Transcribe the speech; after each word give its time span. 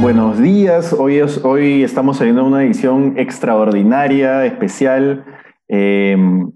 Buenos 0.00 0.40
días, 0.40 0.92
hoy, 0.92 1.20
hoy 1.42 1.82
estamos 1.82 2.18
saliendo 2.18 2.44
una 2.44 2.64
edición 2.64 3.14
extraordinaria, 3.16 4.44
especial, 4.44 5.24
em, 5.68 6.52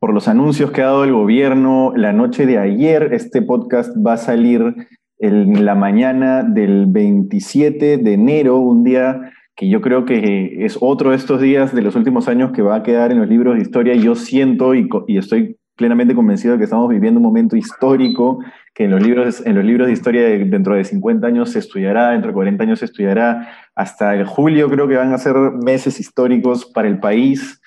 por 0.00 0.12
los 0.12 0.26
anuncios 0.26 0.72
que 0.72 0.82
ha 0.82 0.86
dado 0.86 1.04
el 1.04 1.12
gobierno 1.12 1.92
la 1.94 2.12
noche 2.12 2.46
de 2.46 2.58
ayer. 2.58 3.14
Este 3.14 3.42
podcast 3.42 3.96
va 4.04 4.14
a 4.14 4.16
salir 4.16 4.74
en 5.18 5.64
la 5.64 5.76
mañana 5.76 6.42
del 6.42 6.86
27 6.86 7.98
de 7.98 8.12
enero, 8.12 8.58
un 8.58 8.82
día 8.82 9.32
que 9.60 9.68
yo 9.68 9.82
creo 9.82 10.06
que 10.06 10.64
es 10.64 10.78
otro 10.80 11.10
de 11.10 11.16
estos 11.16 11.38
días 11.38 11.74
de 11.74 11.82
los 11.82 11.94
últimos 11.94 12.28
años 12.28 12.50
que 12.52 12.62
va 12.62 12.76
a 12.76 12.82
quedar 12.82 13.12
en 13.12 13.18
los 13.18 13.28
libros 13.28 13.56
de 13.56 13.60
historia. 13.60 13.94
Yo 13.94 14.14
siento 14.14 14.74
y, 14.74 14.88
y 15.06 15.18
estoy 15.18 15.58
plenamente 15.76 16.14
convencido 16.14 16.54
de 16.54 16.58
que 16.58 16.64
estamos 16.64 16.88
viviendo 16.88 17.20
un 17.20 17.26
momento 17.26 17.56
histórico, 17.56 18.38
que 18.72 18.84
en 18.84 18.90
los 18.92 19.02
libros, 19.02 19.44
en 19.44 19.56
los 19.56 19.64
libros 19.66 19.88
de 19.88 19.92
historia 19.92 20.22
dentro 20.22 20.76
de 20.76 20.84
50 20.84 21.26
años 21.26 21.50
se 21.50 21.58
estudiará, 21.58 22.12
dentro 22.12 22.28
de 22.28 22.34
40 22.36 22.64
años 22.64 22.78
se 22.78 22.86
estudiará, 22.86 23.50
hasta 23.74 24.14
el 24.14 24.24
julio 24.24 24.70
creo 24.70 24.88
que 24.88 24.96
van 24.96 25.12
a 25.12 25.18
ser 25.18 25.36
meses 25.62 26.00
históricos 26.00 26.64
para 26.64 26.88
el 26.88 26.98
país. 26.98 27.60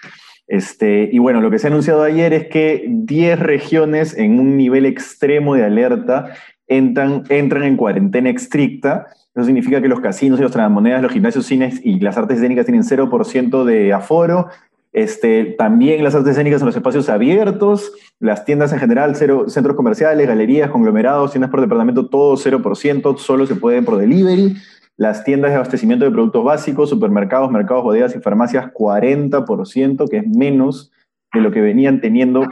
Este, 0.48 1.10
y 1.12 1.20
bueno, 1.20 1.42
lo 1.42 1.52
que 1.52 1.60
se 1.60 1.68
ha 1.68 1.70
anunciado 1.70 2.02
ayer 2.02 2.34
es 2.34 2.48
que 2.48 2.88
10 2.88 3.40
regiones 3.40 4.18
en 4.18 4.40
un 4.40 4.58
nivel 4.58 4.88
extremo 4.88 5.54
de 5.54 5.66
alerta 5.66 6.34
entran, 6.66 7.22
entran 7.30 7.66
en 7.66 7.78
cuarentena 7.78 8.32
estricta. 8.32 9.06
Eso 9.36 9.46
significa 9.46 9.82
que 9.82 9.88
los 9.88 10.00
casinos 10.00 10.40
y 10.40 10.44
los 10.44 10.52
tragamonedas, 10.52 11.02
los 11.02 11.12
gimnasios, 11.12 11.46
cines 11.46 11.82
y 11.84 12.00
las 12.00 12.18
artes 12.18 12.38
escénicas 12.38 12.66
tienen 12.66 12.84
0% 12.84 13.64
de 13.64 13.94
aforo. 13.94 14.50
Este, 14.92 15.46
también 15.58 16.04
las 16.04 16.14
artes 16.14 16.34
escénicas 16.34 16.62
en 16.62 16.68
los 16.68 16.76
espacios 16.76 17.10
abiertos, 17.10 17.94
las 18.20 18.46
tiendas 18.46 18.72
en 18.74 18.80
general, 18.80 19.16
cero, 19.16 19.46
centros 19.48 19.76
comerciales, 19.76 20.28
galerías, 20.28 20.70
conglomerados, 20.70 21.32
tiendas 21.32 21.50
por 21.50 21.62
departamento, 21.62 22.10
todo 22.10 22.36
0%, 22.38 23.18
solo 23.18 23.48
se 23.48 23.56
puede 23.56 23.82
por 23.82 23.98
delivery. 23.98 24.56
Las 24.96 25.24
tiendas 25.24 25.50
de 25.50 25.56
abastecimiento 25.56 26.06
de 26.06 26.12
productos 26.12 26.44
básicos, 26.44 26.92
supermercados, 26.92 27.50
mercados, 27.50 27.84
bodegas 27.84 28.16
y 28.16 28.20
farmacias, 28.20 28.72
40%, 28.72 30.08
que 30.08 30.18
es 30.18 30.28
menos 30.28 30.92
de 31.34 31.42
lo 31.42 31.50
que 31.50 31.62
venían 31.62 32.00
teniendo, 32.00 32.48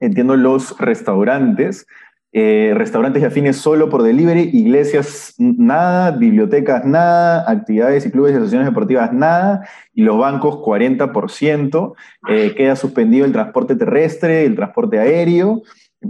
entiendo, 0.00 0.36
los 0.36 0.78
restaurantes. 0.78 1.86
Eh, 2.36 2.72
restaurantes 2.74 3.22
y 3.22 3.26
afines 3.26 3.58
solo 3.58 3.88
por 3.88 4.02
delivery, 4.02 4.50
iglesias 4.52 5.36
nada, 5.38 6.10
bibliotecas 6.10 6.84
nada, 6.84 7.48
actividades 7.48 8.04
y 8.06 8.10
clubes 8.10 8.32
y 8.32 8.34
asociaciones 8.34 8.66
deportivas 8.66 9.12
nada, 9.12 9.68
y 9.94 10.02
los 10.02 10.18
bancos 10.18 10.56
40%. 10.56 11.94
Eh, 12.28 12.54
queda 12.56 12.74
suspendido 12.74 13.24
el 13.24 13.30
transporte 13.30 13.76
terrestre, 13.76 14.46
el 14.46 14.56
transporte 14.56 14.98
aéreo, 14.98 15.62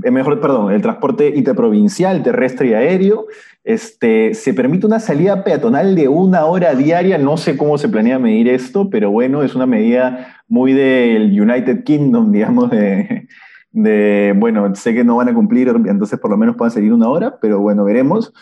eh, 0.03 0.11
mejor, 0.11 0.41
perdón, 0.41 0.73
el 0.73 0.81
transporte 0.81 1.29
interprovincial, 1.37 2.23
terrestre 2.23 2.69
y 2.69 2.73
aéreo. 2.73 3.27
Este, 3.63 4.33
se 4.33 4.55
permite 4.55 4.87
una 4.87 5.01
salida 5.01 5.45
peatonal 5.45 5.95
de 5.95 6.09
una 6.09 6.47
hora 6.47 6.75
diaria, 6.75 7.19
no 7.19 7.37
sé 7.37 7.59
cómo 7.59 7.77
se 7.77 7.91
planea 7.91 8.19
medir 8.19 8.49
esto, 8.49 8.89
pero 8.89 9.11
bueno, 9.11 9.43
es 9.43 9.55
una 9.55 9.67
medida 9.67 10.43
muy 10.49 10.73
del 10.73 11.39
United 11.39 11.85
Kingdom, 11.85 12.33
digamos, 12.33 12.71
de, 12.71 13.29
de, 13.75 14.33
bueno, 14.37 14.73
sé 14.77 14.95
que 14.95 15.05
no 15.05 15.17
van 15.17 15.29
a 15.29 15.35
cumplir, 15.35 15.69
entonces 15.69 16.19
por 16.19 16.31
lo 16.31 16.37
menos 16.37 16.57
puedan 16.57 16.71
seguir 16.71 16.93
una 16.93 17.09
hora, 17.09 17.39
pero 17.41 17.61
bueno, 17.61 17.85
veremos. 17.85 18.33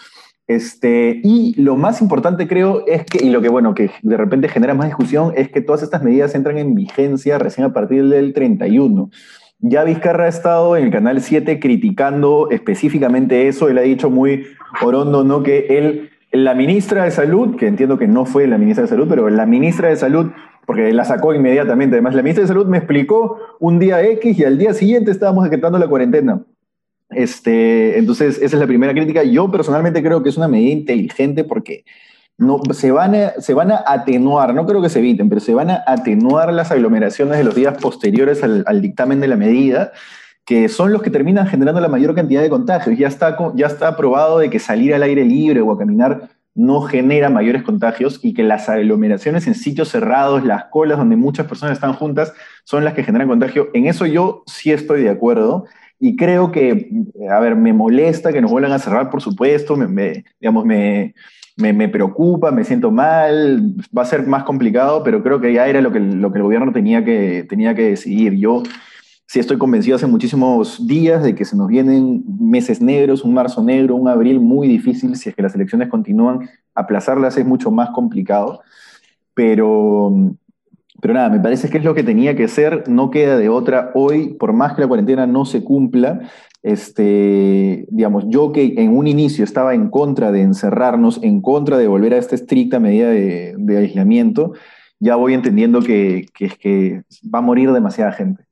Este, 0.46 1.20
y 1.24 1.54
lo 1.60 1.76
más 1.76 2.02
importante 2.02 2.46
creo 2.46 2.84
es 2.86 3.04
que, 3.06 3.24
y 3.24 3.30
lo 3.30 3.40
que 3.40 3.48
bueno, 3.48 3.74
que 3.74 3.90
de 4.02 4.16
repente 4.16 4.48
genera 4.48 4.74
más 4.74 4.88
discusión, 4.88 5.32
es 5.34 5.48
que 5.48 5.62
todas 5.62 5.82
estas 5.82 6.02
medidas 6.02 6.34
entran 6.34 6.58
en 6.58 6.74
vigencia 6.74 7.38
recién 7.38 7.66
a 7.66 7.72
partir 7.72 8.08
del 8.08 8.34
31. 8.34 9.10
Ya 9.60 9.84
Vizcarra 9.84 10.24
ha 10.24 10.28
estado 10.28 10.76
en 10.76 10.84
el 10.84 10.90
Canal 10.90 11.22
7 11.22 11.58
criticando 11.60 12.48
específicamente 12.50 13.48
eso, 13.48 13.68
él 13.68 13.78
ha 13.78 13.82
dicho 13.82 14.10
muy 14.10 14.44
orondo, 14.82 15.24
¿no? 15.24 15.42
Que 15.42 15.78
él, 15.78 16.10
la 16.32 16.54
ministra 16.54 17.04
de 17.04 17.10
Salud, 17.10 17.56
que 17.56 17.66
entiendo 17.66 17.98
que 17.98 18.08
no 18.08 18.24
fue 18.24 18.46
la 18.46 18.58
ministra 18.58 18.82
de 18.82 18.88
Salud, 18.88 19.06
pero 19.08 19.28
la 19.28 19.46
ministra 19.46 19.88
de 19.88 19.96
Salud 19.96 20.30
porque 20.66 20.92
la 20.92 21.04
sacó 21.04 21.34
inmediatamente. 21.34 21.96
Además, 21.96 22.14
la 22.14 22.22
ministra 22.22 22.42
de 22.42 22.48
Salud 22.48 22.66
me 22.66 22.78
explicó 22.78 23.38
un 23.60 23.78
día 23.78 24.02
X 24.02 24.38
y 24.38 24.44
al 24.44 24.58
día 24.58 24.72
siguiente 24.74 25.10
estábamos 25.10 25.44
decretando 25.44 25.78
la 25.78 25.88
cuarentena. 25.88 26.42
Este, 27.10 27.98
entonces, 27.98 28.36
esa 28.36 28.56
es 28.56 28.60
la 28.60 28.66
primera 28.66 28.92
crítica. 28.94 29.22
Yo 29.22 29.50
personalmente 29.50 30.02
creo 30.02 30.22
que 30.22 30.30
es 30.30 30.36
una 30.36 30.48
medida 30.48 30.72
inteligente 30.72 31.44
porque 31.44 31.84
no, 32.38 32.60
se, 32.72 32.90
van 32.90 33.14
a, 33.14 33.32
se 33.40 33.54
van 33.54 33.70
a 33.70 33.84
atenuar, 33.86 34.54
no 34.54 34.66
creo 34.66 34.80
que 34.80 34.88
se 34.88 35.00
eviten, 35.00 35.28
pero 35.28 35.40
se 35.40 35.54
van 35.54 35.70
a 35.70 35.82
atenuar 35.86 36.52
las 36.52 36.70
aglomeraciones 36.70 37.38
de 37.38 37.44
los 37.44 37.54
días 37.54 37.76
posteriores 37.78 38.42
al, 38.42 38.64
al 38.66 38.80
dictamen 38.80 39.20
de 39.20 39.28
la 39.28 39.36
medida 39.36 39.92
que 40.44 40.68
son 40.68 40.92
los 40.92 41.02
que 41.02 41.10
terminan 41.10 41.46
generando 41.46 41.80
la 41.80 41.88
mayor 41.88 42.14
cantidad 42.14 42.42
de 42.42 42.50
contagios. 42.50 42.98
Ya 42.98 43.08
está, 43.08 43.36
ya 43.54 43.66
está 43.66 43.96
probado 43.96 44.38
de 44.38 44.50
que 44.50 44.58
salir 44.58 44.94
al 44.94 45.02
aire 45.02 45.24
libre 45.24 45.60
o 45.60 45.72
a 45.72 45.78
caminar 45.78 46.30
no 46.54 46.82
genera 46.82 47.30
mayores 47.30 47.62
contagios 47.62 48.20
y 48.22 48.34
que 48.34 48.42
las 48.42 48.68
aglomeraciones 48.68 49.46
en 49.46 49.54
sitios 49.54 49.88
cerrados, 49.88 50.44
las 50.44 50.64
colas 50.64 50.98
donde 50.98 51.16
muchas 51.16 51.46
personas 51.46 51.74
están 51.74 51.94
juntas, 51.94 52.34
son 52.64 52.84
las 52.84 52.94
que 52.94 53.04
generan 53.04 53.28
contagio. 53.28 53.70
En 53.72 53.86
eso 53.86 54.04
yo 54.06 54.42
sí 54.46 54.70
estoy 54.70 55.02
de 55.02 55.10
acuerdo 55.10 55.64
y 55.98 56.16
creo 56.16 56.52
que, 56.52 56.90
a 57.30 57.38
ver, 57.40 57.56
me 57.56 57.72
molesta 57.72 58.32
que 58.32 58.42
nos 58.42 58.50
vuelvan 58.50 58.72
a 58.72 58.78
cerrar, 58.78 59.08
por 59.08 59.22
supuesto, 59.22 59.76
me, 59.76 60.24
digamos, 60.40 60.64
me, 60.66 61.14
me, 61.56 61.88
preocupa, 61.88 62.50
me 62.50 62.64
siento 62.64 62.90
mal, 62.90 63.74
va 63.96 64.02
a 64.02 64.06
ser 64.06 64.26
más 64.26 64.42
complicado, 64.42 65.02
pero 65.04 65.22
creo 65.22 65.40
que 65.40 65.52
ya 65.52 65.68
era 65.68 65.80
lo 65.80 65.92
que, 65.92 66.00
lo 66.00 66.32
que 66.32 66.38
el 66.38 66.42
gobierno 66.42 66.72
tenía 66.72 67.04
que, 67.04 67.46
tenía 67.48 67.74
que 67.74 67.90
decidir. 67.90 68.34
Yo 68.34 68.62
sí 69.26 69.40
estoy 69.40 69.58
convencido 69.58 69.96
hace 69.96 70.06
muchísimos 70.06 70.86
días 70.86 71.22
de 71.22 71.34
que 71.34 71.44
se 71.44 71.56
nos 71.56 71.68
vienen 71.68 72.22
meses 72.38 72.80
negros, 72.80 73.24
un 73.24 73.34
marzo 73.34 73.62
negro, 73.62 73.96
un 73.96 74.08
abril 74.08 74.40
muy 74.40 74.68
difícil. 74.68 75.16
Si 75.16 75.28
es 75.28 75.34
que 75.34 75.42
las 75.42 75.54
elecciones 75.54 75.88
continúan, 75.88 76.48
aplazarlas 76.74 77.36
es 77.36 77.46
mucho 77.46 77.70
más 77.70 77.90
complicado. 77.90 78.60
Pero, 79.34 80.12
pero 81.00 81.14
nada, 81.14 81.30
me 81.30 81.40
parece 81.40 81.70
que 81.70 81.78
es 81.78 81.84
lo 81.84 81.94
que 81.94 82.02
tenía 82.02 82.36
que 82.36 82.48
ser, 82.48 82.88
no 82.88 83.10
queda 83.10 83.38
de 83.38 83.48
otra. 83.48 83.90
Hoy, 83.94 84.34
por 84.34 84.52
más 84.52 84.74
que 84.74 84.82
la 84.82 84.88
cuarentena 84.88 85.26
no 85.26 85.44
se 85.46 85.64
cumpla, 85.64 86.20
este, 86.62 87.86
digamos, 87.90 88.24
yo 88.28 88.52
que 88.52 88.74
en 88.76 88.96
un 88.96 89.06
inicio 89.06 89.44
estaba 89.44 89.74
en 89.74 89.88
contra 89.88 90.30
de 90.30 90.42
encerrarnos, 90.42 91.22
en 91.22 91.40
contra 91.40 91.78
de 91.78 91.88
volver 91.88 92.14
a 92.14 92.18
esta 92.18 92.34
estricta 92.34 92.78
medida 92.78 93.08
de, 93.08 93.78
aislamiento, 93.78 94.52
ya 95.00 95.16
voy 95.16 95.34
entendiendo 95.34 95.80
que, 95.80 96.26
que, 96.34 96.50
que 96.50 97.02
va 97.34 97.40
a 97.40 97.42
morir 97.42 97.72
demasiada 97.72 98.12
gente. 98.12 98.44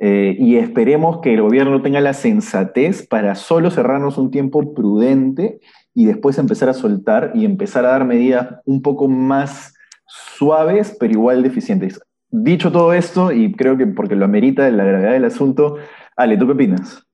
Eh, 0.00 0.36
y 0.38 0.56
esperemos 0.56 1.20
que 1.20 1.34
el 1.34 1.42
gobierno 1.42 1.82
tenga 1.82 2.00
la 2.00 2.14
sensatez 2.14 3.06
para 3.06 3.34
solo 3.34 3.70
cerrarnos 3.70 4.18
un 4.18 4.30
tiempo 4.30 4.74
prudente 4.74 5.60
y 5.94 6.06
después 6.06 6.38
empezar 6.38 6.68
a 6.68 6.74
soltar 6.74 7.32
y 7.34 7.44
empezar 7.44 7.84
a 7.84 7.90
dar 7.90 8.04
medidas 8.04 8.60
un 8.64 8.82
poco 8.82 9.08
más 9.08 9.74
suaves, 10.06 10.96
pero 10.98 11.12
igual 11.12 11.42
deficientes. 11.42 12.00
Dicho 12.30 12.72
todo 12.72 12.94
esto, 12.94 13.30
y 13.30 13.52
creo 13.52 13.76
que 13.76 13.86
porque 13.86 14.16
lo 14.16 14.24
amerita 14.24 14.68
la 14.70 14.84
gravedad 14.84 15.12
del 15.12 15.26
asunto, 15.26 15.76
Ale, 16.16 16.36
¿tú 16.36 16.46
qué 16.46 16.52
opinas? 16.52 17.04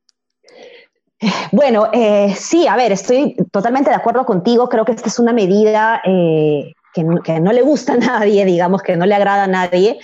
Bueno, 1.50 1.88
eh, 1.92 2.32
sí, 2.36 2.68
a 2.68 2.76
ver, 2.76 2.92
estoy 2.92 3.34
totalmente 3.50 3.90
de 3.90 3.96
acuerdo 3.96 4.24
contigo. 4.24 4.68
Creo 4.68 4.84
que 4.84 4.92
esta 4.92 5.08
es 5.08 5.18
una 5.18 5.32
medida 5.32 6.00
eh, 6.04 6.72
que, 6.94 7.04
que 7.24 7.40
no 7.40 7.52
le 7.52 7.62
gusta 7.62 7.94
a 7.94 7.96
nadie, 7.96 8.44
digamos, 8.44 8.82
que 8.82 8.96
no 8.96 9.06
le 9.06 9.14
agrada 9.16 9.44
a 9.44 9.48
nadie, 9.48 9.98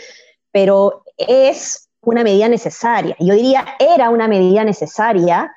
pero 0.51 1.05
es 1.17 1.84
una 2.13 2.25
medida 2.25 2.49
necesaria. 2.49 3.17
Yo 3.19 3.35
diría, 3.35 3.65
era 3.79 4.11
una 4.11 4.29
medida 4.29 4.65
necesaria, 4.65 5.53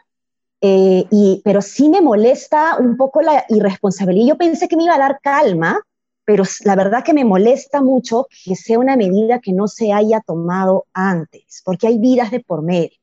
eh, 0.61 1.05
y, 1.11 1.41
pero 1.43 1.61
sí 1.61 1.89
me 1.89 2.01
molesta 2.01 2.77
un 2.79 2.97
poco 2.97 3.21
la 3.21 3.45
irresponsabilidad. 3.49 4.27
Yo 4.27 4.37
pensé 4.37 4.67
que 4.67 4.75
me 4.75 4.83
iba 4.83 4.95
a 4.95 4.99
dar 4.99 5.19
calma, 5.21 5.79
pero 6.25 6.43
la 6.63 6.75
verdad 6.75 7.03
que 7.03 7.13
me 7.13 7.25
molesta 7.25 7.81
mucho 7.81 8.27
que 8.43 8.55
sea 8.55 8.79
una 8.79 8.97
medida 8.97 9.39
que 9.39 9.53
no 9.53 9.67
se 9.67 9.93
haya 9.93 10.19
tomado 10.21 10.85
antes, 10.93 11.61
porque 11.63 11.87
hay 11.87 11.99
vidas 11.99 12.31
de 12.31 12.39
por 12.39 12.63
medio. 12.63 12.97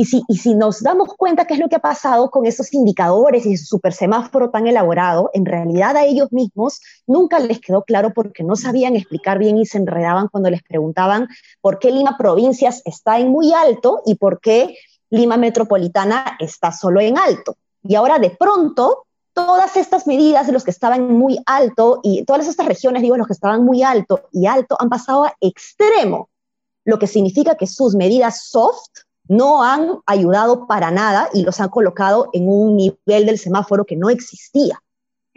Y 0.00 0.04
si, 0.04 0.54
nos 0.54 0.80
damos 0.80 1.08
cuenta 1.16 1.44
qué 1.44 1.54
es 1.54 1.60
lo 1.60 1.68
que 1.68 1.74
ha 1.74 1.80
pasado 1.80 2.30
con 2.30 2.46
esos 2.46 2.72
indicadores 2.72 3.44
y 3.44 3.56
su 3.56 3.64
super 3.64 3.92
semáforo 3.92 4.48
tan 4.48 4.68
elaborado, 4.68 5.28
en 5.32 5.44
realidad 5.44 5.96
a 5.96 6.04
ellos 6.04 6.30
mismos 6.30 6.80
nunca 7.08 7.40
les 7.40 7.58
quedó 7.58 7.82
claro 7.82 8.12
porque 8.14 8.44
no 8.44 8.54
sabían 8.54 8.94
explicar 8.94 9.40
bien 9.40 9.58
y 9.58 9.66
se 9.66 9.76
enredaban 9.76 10.28
cuando 10.28 10.50
les 10.50 10.62
preguntaban 10.62 11.26
por 11.60 11.80
qué 11.80 11.90
Lima 11.90 12.16
Provincias 12.16 12.80
está 12.84 13.18
en 13.18 13.30
muy 13.30 13.52
alto 13.52 14.02
y 14.06 14.14
por 14.14 14.38
qué 14.40 14.76
Lima 15.10 15.36
Metropolitana 15.36 16.36
está 16.38 16.70
solo 16.70 17.00
en 17.00 17.18
alto. 17.18 17.56
Y 17.82 17.96
ahora 17.96 18.20
de 18.20 18.30
pronto 18.30 19.04
todas 19.32 19.76
estas 19.76 20.06
medidas 20.06 20.46
de 20.46 20.52
los 20.52 20.62
que 20.62 20.70
estaban 20.70 21.12
muy 21.12 21.40
alto 21.44 21.98
y 22.04 22.24
todas 22.24 22.46
estas 22.46 22.66
regiones, 22.66 23.02
digo, 23.02 23.16
los 23.16 23.26
que 23.26 23.32
estaban 23.32 23.64
muy 23.64 23.82
alto 23.82 24.20
y 24.30 24.46
alto 24.46 24.76
han 24.78 24.90
pasado 24.90 25.24
a 25.24 25.34
extremo, 25.40 26.28
lo 26.84 27.00
que 27.00 27.08
significa 27.08 27.56
que 27.56 27.66
sus 27.66 27.96
medidas 27.96 28.44
soft 28.44 29.07
no 29.28 29.62
han 29.62 29.98
ayudado 30.06 30.66
para 30.66 30.90
nada 30.90 31.28
y 31.32 31.42
los 31.42 31.60
han 31.60 31.68
colocado 31.68 32.30
en 32.32 32.48
un 32.48 32.76
nivel 32.76 33.26
del 33.26 33.38
semáforo 33.38 33.84
que 33.84 33.96
no 33.96 34.10
existía. 34.10 34.82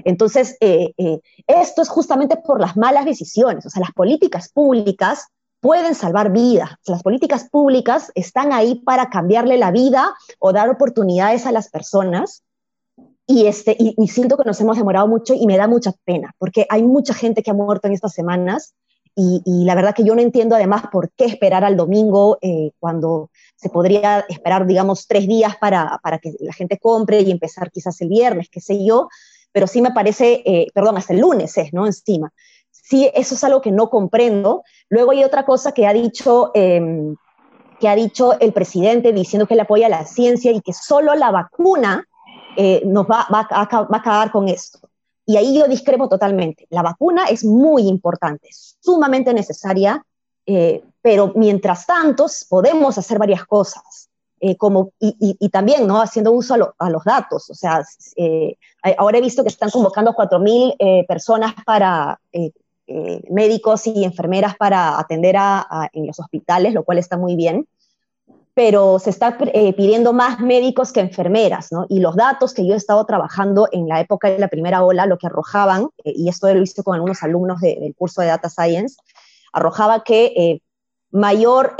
Entonces, 0.04 0.58
eh, 0.62 0.94
eh, 0.98 1.20
esto 1.46 1.82
es 1.82 1.90
justamente 1.90 2.38
por 2.38 2.60
las 2.60 2.76
malas 2.76 3.06
decisiones, 3.06 3.66
o 3.66 3.70
sea, 3.70 3.82
las 3.82 3.92
políticas 3.92 4.50
públicas 4.50 5.28
pueden 5.60 5.94
salvar 5.94 6.32
vidas. 6.32 6.72
Las 6.88 7.04
políticas 7.04 7.48
públicas 7.50 8.12
están 8.16 8.52
ahí 8.52 8.76
para 8.76 9.10
cambiarle 9.10 9.58
la 9.58 9.72
vida 9.72 10.16
o 10.40 10.52
dar 10.52 10.70
oportunidades 10.70 11.46
a 11.46 11.52
las 11.52 11.70
personas. 11.70 12.44
Y, 13.28 13.46
este, 13.46 13.78
y, 13.80 14.08
siento 14.08 14.36
que 14.36 14.44
nos 14.44 14.60
hemos 14.60 14.76
demorado 14.76 15.08
mucho 15.08 15.34
y 15.34 15.46
me 15.46 15.56
da 15.56 15.68
mucha 15.68 15.94
pena, 16.04 16.34
porque 16.38 16.66
hay 16.70 16.84
mucha 16.84 17.14
gente 17.14 17.44
que 17.44 17.52
ha 17.52 17.54
muerto 17.54 17.88
en 17.88 17.94
estas 17.94 18.14
semanas 18.14 18.74
y, 19.16 19.66
la 19.66 19.76
verdad 19.76 19.94
que 19.94 20.04
yo 20.04 20.16
no 20.16 20.22
entiendo 20.22 20.56
además 20.56 20.84
por 20.92 21.12
qué 21.12 21.26
esperar 21.26 21.64
al 21.64 21.76
domingo 21.76 22.38
eh, 22.42 22.72
cuando 22.80 23.30
se 23.56 23.70
podría 23.70 24.26
esperar, 24.30 24.66
digamos, 24.66 25.06
tres 25.08 25.28
días 25.28 25.58
para, 25.58 26.00
para, 26.02 26.18
que 26.18 26.34
la 26.40 26.54
gente 26.54 26.80
compre 26.80 27.22
y 27.22 27.32
empezar 27.32 27.72
quizás 27.72 28.00
el 28.02 28.10
viernes, 28.10 28.50
qué 28.50 28.62
sé 28.62 28.84
yo, 28.84 29.10
pero 29.52 29.68
sí 29.68 29.82
me 29.82 29.92
parece, 29.92 30.42
eh, 30.46 30.68
perdón, 30.74 30.98
hasta 30.98 31.14
el 31.14 31.20
lunes 31.20 31.58
es, 31.58 31.74
¿no? 31.74 31.86
Encima. 31.86 32.32
Sí, 32.72 33.10
eso 33.14 33.36
es 33.36 33.44
algo 33.44 33.62
que 33.62 33.72
no 33.72 33.90
comprendo. 33.90 34.64
Luego 34.90 35.12
hay 35.12 35.24
otra 35.24 35.46
cosa 35.46 35.74
que 35.74 35.86
ha 35.86 35.94
dicho, 35.94 36.52
em, 36.54 37.16
que 37.80 37.90
ha 37.90 37.96
dicho 37.96 38.40
el 38.40 38.54
presidente 38.54 39.12
diciendo 39.12 39.46
que 39.46 39.56
él 39.56 39.60
apoya 39.60 39.90
la 39.90 40.06
ciencia 40.06 40.52
y 40.52 40.62
que 40.62 40.74
solo 40.74 41.16
la 41.16 41.32
vacuna 41.32 42.08
eh, 42.58 42.82
nos 42.86 43.06
va, 43.06 43.28
va, 43.34 43.48
a, 43.50 43.66
va 43.66 43.98
a 43.98 43.98
acabar 43.98 44.32
con 44.32 44.48
esto. 44.48 44.80
Y 45.26 45.38
ahí 45.38 45.58
yo 45.58 45.68
discrepo 45.68 46.10
totalmente. 46.10 46.68
La 46.70 46.82
vacuna 46.82 47.26
es 47.26 47.44
muy 47.46 47.88
importante, 47.88 48.50
sumamente 48.52 49.34
necesaria, 49.34 50.04
eh, 50.46 50.84
pero 51.02 51.34
mientras 51.36 51.86
tanto 51.86 52.26
podemos 52.50 52.98
hacer 52.98 53.20
varias 53.20 53.46
cosas. 53.46 54.10
Eh, 54.44 54.58
como, 54.58 54.92
y, 55.00 55.50
también 55.50 55.86
¿no? 55.86 56.02
haciendo 56.02 56.32
uso 56.32 56.74
a, 56.80 56.90
los 56.90 57.04
datos. 57.04 57.48
O 57.52 57.54
sea, 57.54 57.84
eh, 58.16 58.58
ahora 58.98 59.20
he 59.20 59.22
visto 59.22 59.44
que 59.44 59.50
están 59.50 59.70
convocando 59.70 60.14
4.000 60.14 61.06
personas 61.06 61.54
para 61.64 62.20
médicos 63.30 63.86
y 63.86 64.04
enfermeras 64.04 64.58
para 64.58 65.00
atender 65.00 65.36
a, 65.38 65.90
en 65.94 66.08
los 66.08 66.20
hospitales, 66.20 66.74
lo 66.74 66.84
cual 66.84 66.98
está 66.98 67.18
muy 67.18 67.36
bien 67.36 67.68
pero 68.54 69.00
se 69.00 69.10
está 69.10 69.38
eh, 69.54 69.74
pidiendo 69.74 70.12
más 70.12 70.40
médicos 70.40 70.92
que 70.92 71.00
enfermeras, 71.00 71.72
¿no? 71.72 71.86
Y 71.88 72.00
los 72.00 72.16
datos 72.16 72.54
que 72.54 72.66
yo 72.66 72.74
he 72.74 72.78
estado 72.78 73.06
trabajando 73.06 73.68
en 73.72 73.88
la 73.88 74.02
época 74.02 74.30
de 74.30 74.40
la 74.40 74.50
primera 74.50 74.84
ola, 74.84 75.06
lo 75.06 75.18
que 75.18 75.28
arrojaban, 75.28 75.88
eh, 76.04 76.14
y 76.16 76.30
esto 76.30 76.54
lo 76.54 76.60
visto 76.60 76.84
con 76.84 76.96
algunos 76.96 77.24
alumnos 77.24 77.62
del 77.62 77.96
curso 77.96 78.22
de 78.22 78.28
Data 78.28 78.50
Science, 78.50 78.98
arrojaba 79.54 80.04
que 80.04 80.34
eh, 80.36 80.62
mayor 81.12 81.76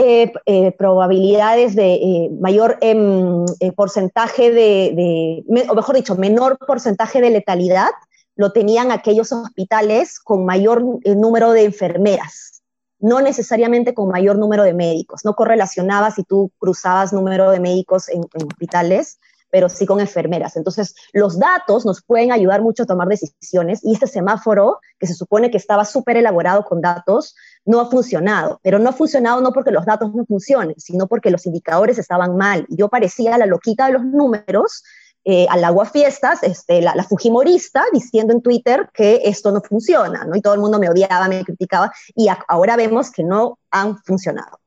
probabilidades 0.78 1.74
de, 1.74 2.30
mayor 2.42 2.78
em, 2.82 3.46
porcentaje 3.76 4.52
de, 4.52 5.44
o 5.70 5.74
mejor 5.74 5.96
dicho, 5.96 6.16
menor 6.16 6.58
porcentaje 6.58 7.22
de 7.22 7.30
letalidad 7.30 7.92
lo 8.36 8.52
tenían 8.52 8.92
aquellos 8.92 9.32
hospitales 9.32 10.20
con 10.20 10.46
mayor 10.46 10.84
número 11.06 11.54
de 11.54 11.64
enfermeras, 11.64 12.61
no 13.02 13.22
necesariamente 13.22 13.94
con 13.94 14.10
mayor 14.10 14.38
número 14.38 14.64
de 14.64 14.74
médicos. 14.74 15.26
No 15.26 15.36
correlacionaba 15.36 16.12
si 16.12 16.24
tú 16.24 16.52
cruzabas 16.60 17.12
número 17.12 17.52
de 17.52 17.60
médicos 17.60 18.08
en, 18.10 18.22
hospitales, 18.48 19.20
pero 19.50 19.68
sí 19.68 19.86
con 19.86 20.00
enfermeras. 20.00 20.56
Entonces, 20.56 20.96
los 21.12 21.38
datos 21.38 21.86
nos 21.86 22.02
pueden 22.02 22.32
ayudar 22.32 22.62
mucho 22.62 22.84
a 22.84 22.86
tomar 22.86 23.10
decisiones 23.10 23.84
y 23.84 23.94
este 23.94 24.08
semáforo, 24.08 24.80
que 24.98 25.08
se 25.08 25.14
supone 25.14 25.52
que 25.52 25.58
estaba 25.58 25.84
súper 25.84 26.16
elaborado 26.16 26.64
con 26.64 26.80
datos, 26.80 27.36
no 27.66 27.82
ha 27.82 27.90
funcionado. 27.90 28.62
Pero 28.64 28.80
no 28.80 28.90
ha 28.90 28.94
funcionado 28.94 29.42
no 29.42 29.52
porque 29.52 29.72
los 29.72 29.86
datos 29.86 30.14
no 30.14 30.24
funcionen, 30.26 30.80
sino 30.80 31.08
porque 31.08 31.32
los 31.32 31.46
indicadores 31.46 31.98
estaban 31.98 32.38
mal. 32.38 32.66
Yo 32.70 32.88
parecía 32.88 33.38
la 33.38 33.46
loquita 33.46 33.88
de 33.88 33.94
los 33.94 34.06
números 34.06 34.84
eh, 35.24 35.46
al 35.50 35.64
agua 35.64 35.86
fiestas, 35.86 36.42
este, 36.42 36.82
la, 36.82 36.94
Fujimorista, 37.04 37.84
diciendo 37.94 38.34
en 38.34 38.42
Twitter 38.42 38.90
que 38.92 39.22
esto 39.24 39.52
no 39.52 39.62
funciona, 39.62 40.26
¿no? 40.26 40.36
Y 40.36 40.42
todo 40.42 40.56
el 40.56 40.60
mundo 40.60 40.80
me 40.80 40.90
odiaba, 40.90 41.28
me 41.28 41.44
criticaba, 41.44 41.92
y 42.16 42.28
ahora 42.48 42.76
vemos 42.76 43.12
que 43.12 43.24
no 43.24 43.60
han 43.70 43.98
funcionado. 44.00 44.58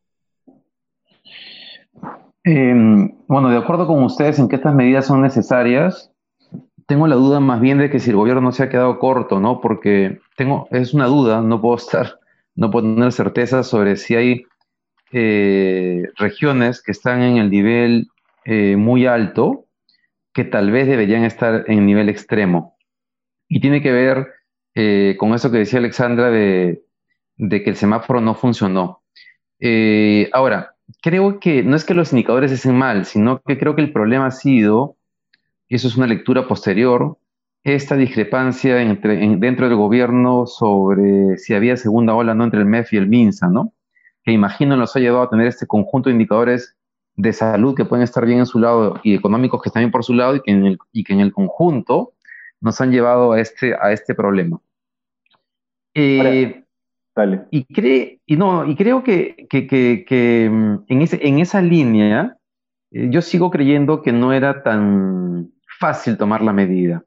Em, 2.45 3.17
bueno, 3.27 3.49
de 3.49 3.57
acuerdo 3.57 3.89
con 3.89 4.05
ustedes 4.05 4.39
en 4.39 4.49
que 4.49 4.57
estas 4.57 4.75
medidas 4.75 5.07
son 5.07 5.23
necesarias, 5.23 6.13
tengo 6.87 7.09
la 7.09 7.17
duda 7.17 7.41
más 7.41 7.61
bien 7.61 7.79
de 7.79 7.91
que 7.91 7.99
si 7.99 8.11
el 8.11 8.17
gobierno 8.17 8.43
no 8.43 8.53
se 8.53 8.63
ha 8.63 8.69
quedado 8.69 9.01
corto, 9.01 9.41
¿no? 9.41 9.61
Porque 9.61 10.21
tengo, 10.37 10.69
es 10.71 10.95
una 10.95 11.07
duda, 11.07 11.41
no 11.41 11.61
puedo 11.61 11.77
estar, 11.77 12.21
no 12.55 12.71
puedo 12.71 12.95
tener 12.95 13.11
certeza 13.11 13.65
sobre 13.65 13.97
si 13.97 14.15
hay 14.15 14.45
eh, 15.11 16.05
regiones 16.17 16.81
que 16.81 16.93
están 16.93 17.23
en 17.23 17.39
el 17.39 17.51
nivel 17.51 18.09
eh, 18.45 18.77
muy 18.77 19.07
alto 19.07 19.64
que 20.35 20.45
tal 20.45 20.71
vez 20.73 20.89
deberían 20.89 21.25
estar 21.25 21.65
en 21.69 21.87
nivel 21.87 22.09
extremo. 22.09 22.77
Y 23.49 23.61
tiene 23.61 23.81
que 23.81 23.93
ver 23.93 24.29
eh, 24.75 25.17
con 25.19 25.33
eso 25.33 25.51
que 25.51 25.59
decía 25.59 25.79
Alexandra 25.79 26.31
de, 26.31 26.83
que 27.39 27.71
el 27.71 27.77
semáforo 27.77 28.21
no 28.21 28.35
funcionó. 28.35 29.03
Eh, 29.61 30.29
ahora, 30.33 30.75
creo 31.01 31.39
que 31.39 31.63
no 31.63 31.77
es 31.77 31.85
que 31.85 31.95
los 31.95 32.13
indicadores 32.13 32.51
estén 32.51 32.77
mal, 32.77 33.07
sino 33.07 33.41
que 33.43 33.57
creo 33.59 33.77
que 33.77 33.83
el 33.83 33.93
problema 33.93 34.27
ha 34.27 34.31
sido, 34.33 34.97
eso 35.69 35.87
es 35.87 35.97
una 35.97 36.09
lectura 36.09 36.49
posterior, 36.49 37.17
esta 37.63 37.97
discrepancia 37.97 38.83
entre, 38.83 39.17
dentro 39.39 39.69
del 39.69 39.77
gobierno 39.77 40.47
sobre 40.47 41.39
si 41.39 41.55
había 41.55 41.77
segunda 41.77 42.15
ola 42.15 42.35
no 42.35 42.45
entre 42.45 42.61
el 42.61 42.67
MEF 42.67 42.93
y 42.93 42.99
el 42.99 43.09
MINSA, 43.09 43.49
¿no? 43.49 43.73
Que 44.23 44.33
imagino 44.33 44.77
nos 44.77 44.95
ha 44.97 45.01
llevado 45.01 45.23
a 45.23 45.31
tener 45.31 45.47
este 45.47 45.67
conjunto 45.67 46.09
de 46.09 46.15
indicadores 46.15 46.77
de 47.17 47.33
salud 47.33 47.75
que 47.75 47.85
pueden 47.85 48.03
estar 48.03 48.25
bien 48.27 48.41
en 48.41 48.47
su 48.47 48.59
lado 48.59 49.01
y 49.03 49.15
económicos 49.15 49.63
que 49.63 49.69
están 49.69 49.83
bien 49.83 49.91
por 49.91 50.05
su 50.05 50.15
lado 50.15 50.37
y 50.37 50.41
que 50.43 50.51
en 50.51 50.67
el, 50.67 50.79
y 50.93 51.05
que 51.05 51.13
en 51.13 51.21
el 51.21 51.33
conjunto 51.33 52.13
nos 52.61 52.81
han 52.81 52.91
llevado 52.91 53.33
a 53.33 53.41
este, 53.41 53.75
a 53.81 53.93
este 53.93 54.15
problema. 54.15 54.59
Eh, 55.95 56.65
y, 57.51 57.65
cree, 57.73 58.21
y, 58.27 58.37
no, 58.37 58.67
y 58.67 58.75
creo 58.75 59.05
que, 59.05 59.47
que, 59.49 59.67
que, 59.69 60.51
mm, 60.51 60.85
en, 60.89 61.03
ese, 61.03 61.21
en 61.27 61.39
esa 61.39 61.63
línea 61.63 62.37
eh, 62.91 63.09
yo 63.11 63.23
sigo 63.23 63.51
creyendo 63.51 64.03
que 64.03 64.13
no 64.13 64.33
era 64.33 64.63
tan 64.63 65.53
fácil 65.79 66.17
tomar 66.17 66.43
la 66.43 66.53
medida. 66.53 67.05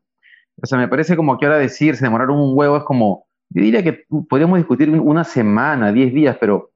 O 0.61 0.65
sea, 0.65 0.77
me 0.77 0.87
parece 0.87 1.15
como 1.15 1.37
que 1.37 1.45
ahora 1.45 1.57
decir, 1.57 1.95
se 1.95 2.05
demoraron 2.05 2.39
un 2.39 2.57
huevo, 2.57 2.77
es 2.77 2.83
como, 2.83 3.27
yo 3.49 3.61
diría 3.61 3.83
que 3.83 4.05
podríamos 4.29 4.57
discutir 4.57 4.89
una 4.89 5.23
semana, 5.23 5.91
diez 5.91 6.13
días, 6.13 6.37
pero 6.39 6.71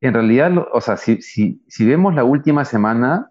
en 0.00 0.14
realidad, 0.14 0.52
o 0.72 0.80
sea, 0.80 0.96
si, 0.96 1.20
si, 1.22 1.84
vemos 1.86 2.14
la 2.14 2.24
última 2.24 2.64
semana, 2.64 3.30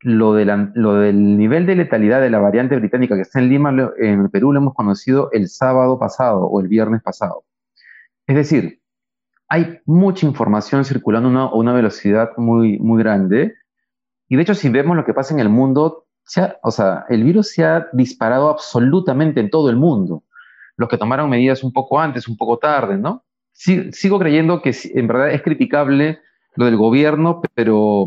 lo, 0.00 0.34
de 0.34 0.44
lo, 0.74 0.94
del 0.94 1.38
nivel 1.38 1.66
de 1.66 1.76
letalidad 1.76 2.20
de 2.20 2.30
la 2.30 2.38
variante 2.38 2.76
británica 2.76 3.16
que 3.16 3.22
está 3.22 3.40
en 3.40 3.48
Lima, 3.48 3.74
en 3.98 4.28
Perú, 4.30 4.52
lo 4.52 4.60
hemos 4.60 4.74
conocido 4.74 5.30
el 5.32 5.48
sábado 5.48 5.98
pasado 5.98 6.44
o 6.44 6.60
el 6.60 6.68
viernes 6.68 7.02
pasado. 7.02 7.44
Es 8.26 8.36
decir, 8.36 8.80
hay 9.48 9.80
mucha 9.86 10.26
información 10.26 10.84
circulando 10.84 11.28
a 11.38 11.54
una, 11.54 11.72
velocidad 11.72 12.30
muy, 12.36 12.78
muy 12.78 13.02
grande. 13.02 13.54
Y 14.28 14.36
de 14.36 14.42
hecho, 14.42 14.54
si 14.54 14.68
vemos 14.68 14.96
lo 14.96 15.04
que 15.04 15.14
pasa 15.14 15.32
en 15.32 15.40
el 15.40 15.48
mundo, 15.48 16.06
o 16.62 16.70
sea, 16.70 17.06
el 17.08 17.24
virus 17.24 17.52
se 17.52 17.64
ha 17.64 17.88
disparado 17.92 18.50
absolutamente 18.50 19.40
en 19.40 19.50
todo 19.50 19.70
el 19.70 19.76
mundo. 19.76 20.24
Los 20.76 20.88
que 20.88 20.98
tomaron 20.98 21.30
medidas 21.30 21.62
un 21.62 21.72
poco 21.72 22.00
antes, 22.00 22.28
un 22.28 22.36
poco 22.36 22.58
tarde, 22.58 22.98
¿no? 22.98 23.24
Sigo 23.56 24.18
creyendo 24.18 24.62
que 24.62 24.74
en 24.94 25.06
verdad 25.06 25.30
es 25.30 25.42
criticable 25.42 26.20
lo 26.56 26.66
del 26.66 26.76
gobierno, 26.76 27.40
pero 27.54 28.06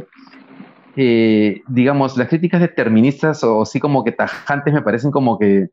eh, 0.95 1.61
digamos, 1.67 2.17
las 2.17 2.27
críticas 2.27 2.61
deterministas 2.61 3.43
o 3.43 3.61
así 3.61 3.79
como 3.79 4.03
que 4.03 4.11
tajantes 4.11 4.73
me 4.73 4.81
parecen 4.81 5.11
como 5.11 5.37
que, 5.39 5.69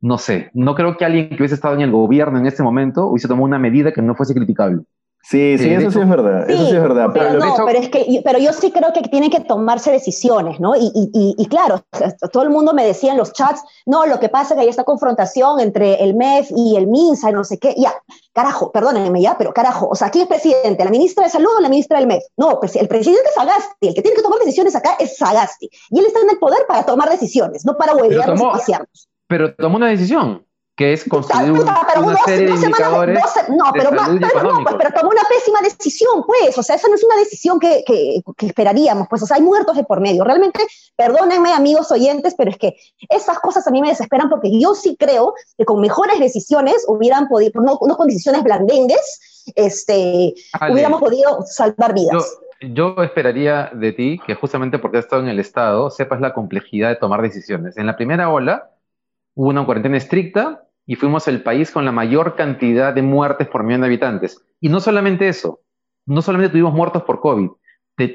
no 0.00 0.18
sé, 0.18 0.50
no 0.54 0.74
creo 0.74 0.96
que 0.96 1.04
alguien 1.04 1.28
que 1.28 1.36
hubiese 1.36 1.54
estado 1.54 1.74
en 1.74 1.82
el 1.82 1.90
gobierno 1.90 2.38
en 2.38 2.46
este 2.46 2.62
momento 2.62 3.06
hubiese 3.06 3.28
tomado 3.28 3.44
una 3.44 3.58
medida 3.58 3.92
que 3.92 4.02
no 4.02 4.14
fuese 4.14 4.34
criticable. 4.34 4.82
Sí, 5.24 5.56
sí, 5.56 5.72
eso 5.72 5.90
sí 5.92 6.00
es 6.00 6.08
verdad, 6.08 6.50
eso 6.50 6.66
sí 6.66 6.74
es 6.74 6.82
verdad. 6.82 7.10
Pero, 7.14 7.38
no, 7.38 7.54
pero, 7.64 7.78
es 7.78 7.88
que, 7.88 8.20
pero 8.24 8.40
yo 8.40 8.52
sí 8.52 8.72
creo 8.72 8.92
que 8.92 9.02
tienen 9.02 9.30
que 9.30 9.38
tomarse 9.38 9.92
decisiones, 9.92 10.58
¿no? 10.58 10.74
Y, 10.74 10.90
y, 10.94 11.34
y, 11.38 11.46
claro, 11.46 11.84
todo 12.32 12.42
el 12.42 12.50
mundo 12.50 12.74
me 12.74 12.84
decía 12.84 13.12
en 13.12 13.18
los 13.18 13.32
chats, 13.32 13.62
no, 13.86 14.04
lo 14.06 14.18
que 14.18 14.28
pasa 14.28 14.54
es 14.54 14.58
que 14.58 14.62
hay 14.62 14.68
esta 14.68 14.82
confrontación 14.82 15.60
entre 15.60 16.02
el 16.02 16.14
MEF 16.14 16.50
y 16.56 16.76
el 16.76 16.88
MINSA 16.88 17.30
y 17.30 17.32
no 17.34 17.44
sé 17.44 17.58
qué. 17.58 17.72
Ya, 17.78 17.94
carajo, 18.32 18.72
perdónenme 18.72 19.22
ya, 19.22 19.38
pero 19.38 19.54
carajo, 19.54 19.88
o 19.88 19.94
sea, 19.94 20.10
¿quién 20.10 20.22
es 20.22 20.28
presidente? 20.28 20.84
¿La 20.84 20.90
ministra 20.90 21.22
de 21.22 21.30
Salud 21.30 21.50
o 21.56 21.60
la 21.60 21.68
ministra 21.68 21.98
del 21.98 22.08
MEF? 22.08 22.24
No, 22.36 22.60
el 22.60 22.88
presidente 22.88 23.28
es 23.28 23.34
Sagasti, 23.34 23.88
el 23.88 23.94
que 23.94 24.02
tiene 24.02 24.16
que 24.16 24.22
tomar 24.22 24.40
decisiones 24.40 24.74
acá 24.74 24.96
es 24.98 25.16
Sagasti. 25.16 25.70
Y 25.90 26.00
él 26.00 26.06
está 26.06 26.18
en 26.20 26.30
el 26.30 26.38
poder 26.38 26.66
para 26.66 26.84
tomar 26.84 27.08
decisiones, 27.08 27.64
no 27.64 27.76
para 27.76 27.94
huevearnos 27.94 28.40
y 28.40 28.44
pasearnos. 28.44 29.08
Pero 29.28 29.54
tomó 29.54 29.76
una 29.76 29.88
decisión 29.88 30.44
que 30.82 30.92
es 30.94 31.04
construir 31.04 31.52
una 31.52 32.16
serie 32.24 32.46
de 32.48 32.54
indicadores 32.54 33.20
no, 33.50 33.72
pero, 33.72 33.90
pero, 33.90 34.90
tomó 34.92 35.10
una 35.10 35.22
pésima 35.28 35.60
decisión, 35.62 36.24
pues, 36.26 36.58
o 36.58 36.62
sea, 36.62 36.74
esa 36.74 36.88
no 36.88 36.96
es 36.96 37.04
una 37.04 37.16
decisión 37.16 37.60
que, 37.60 37.84
que, 37.86 38.20
esperaríamos, 38.44 39.06
pues, 39.08 39.22
o 39.22 39.26
sea, 39.26 39.36
hay 39.36 39.42
muertos 39.42 39.76
de 39.76 39.84
por 39.84 40.00
medio. 40.00 40.24
Realmente, 40.24 40.58
perdónenme, 40.96 41.52
amigos 41.52 41.92
oyentes, 41.92 42.34
pero 42.36 42.50
es 42.50 42.58
que 42.58 42.74
esas 43.08 43.38
cosas 43.38 43.64
a 43.68 43.70
mí 43.70 43.80
me 43.80 43.90
desesperan 43.90 44.28
porque 44.28 44.58
yo 44.58 44.74
sí 44.74 44.96
creo 44.98 45.34
que 45.56 45.64
con 45.64 45.80
mejores 45.80 46.18
decisiones 46.18 46.84
hubieran 46.88 47.28
podido, 47.28 47.60
no, 47.60 47.78
no 47.80 47.96
con 47.96 48.08
decisiones 48.08 48.42
blandengues, 48.42 49.52
este, 49.54 50.34
hubiéramos 50.68 51.00
podido 51.00 51.42
salvar 51.46 51.94
vidas. 51.94 52.40
Yo, 52.60 52.94
yo 52.94 53.02
esperaría 53.04 53.70
de 53.72 53.92
ti 53.92 54.20
que 54.26 54.34
justamente 54.34 54.80
porque 54.80 54.98
has 54.98 55.04
estado 55.04 55.22
en 55.22 55.28
el 55.28 55.38
Estado, 55.38 55.90
sepas 55.90 56.20
la 56.20 56.34
complejidad 56.34 56.88
de 56.88 56.96
tomar 56.96 57.22
decisiones. 57.22 57.76
En 57.76 57.86
la 57.86 57.96
primera 57.96 58.30
ola, 58.30 58.72
hubo 59.34 59.48
una 59.48 59.64
cuarentena 59.64 59.96
estricta 59.96 60.64
y 60.86 60.96
fuimos 60.96 61.28
el 61.28 61.42
país 61.42 61.70
con 61.70 61.84
la 61.84 61.92
mayor 61.92 62.34
cantidad 62.36 62.92
de 62.92 63.02
muertes 63.02 63.48
por 63.48 63.62
millón 63.62 63.82
de 63.82 63.86
habitantes. 63.88 64.44
Y 64.60 64.68
no 64.68 64.80
solamente 64.80 65.28
eso, 65.28 65.60
no 66.06 66.22
solamente 66.22 66.52
tuvimos 66.52 66.74
muertos 66.74 67.02
por 67.02 67.20
COVID, 67.20 67.50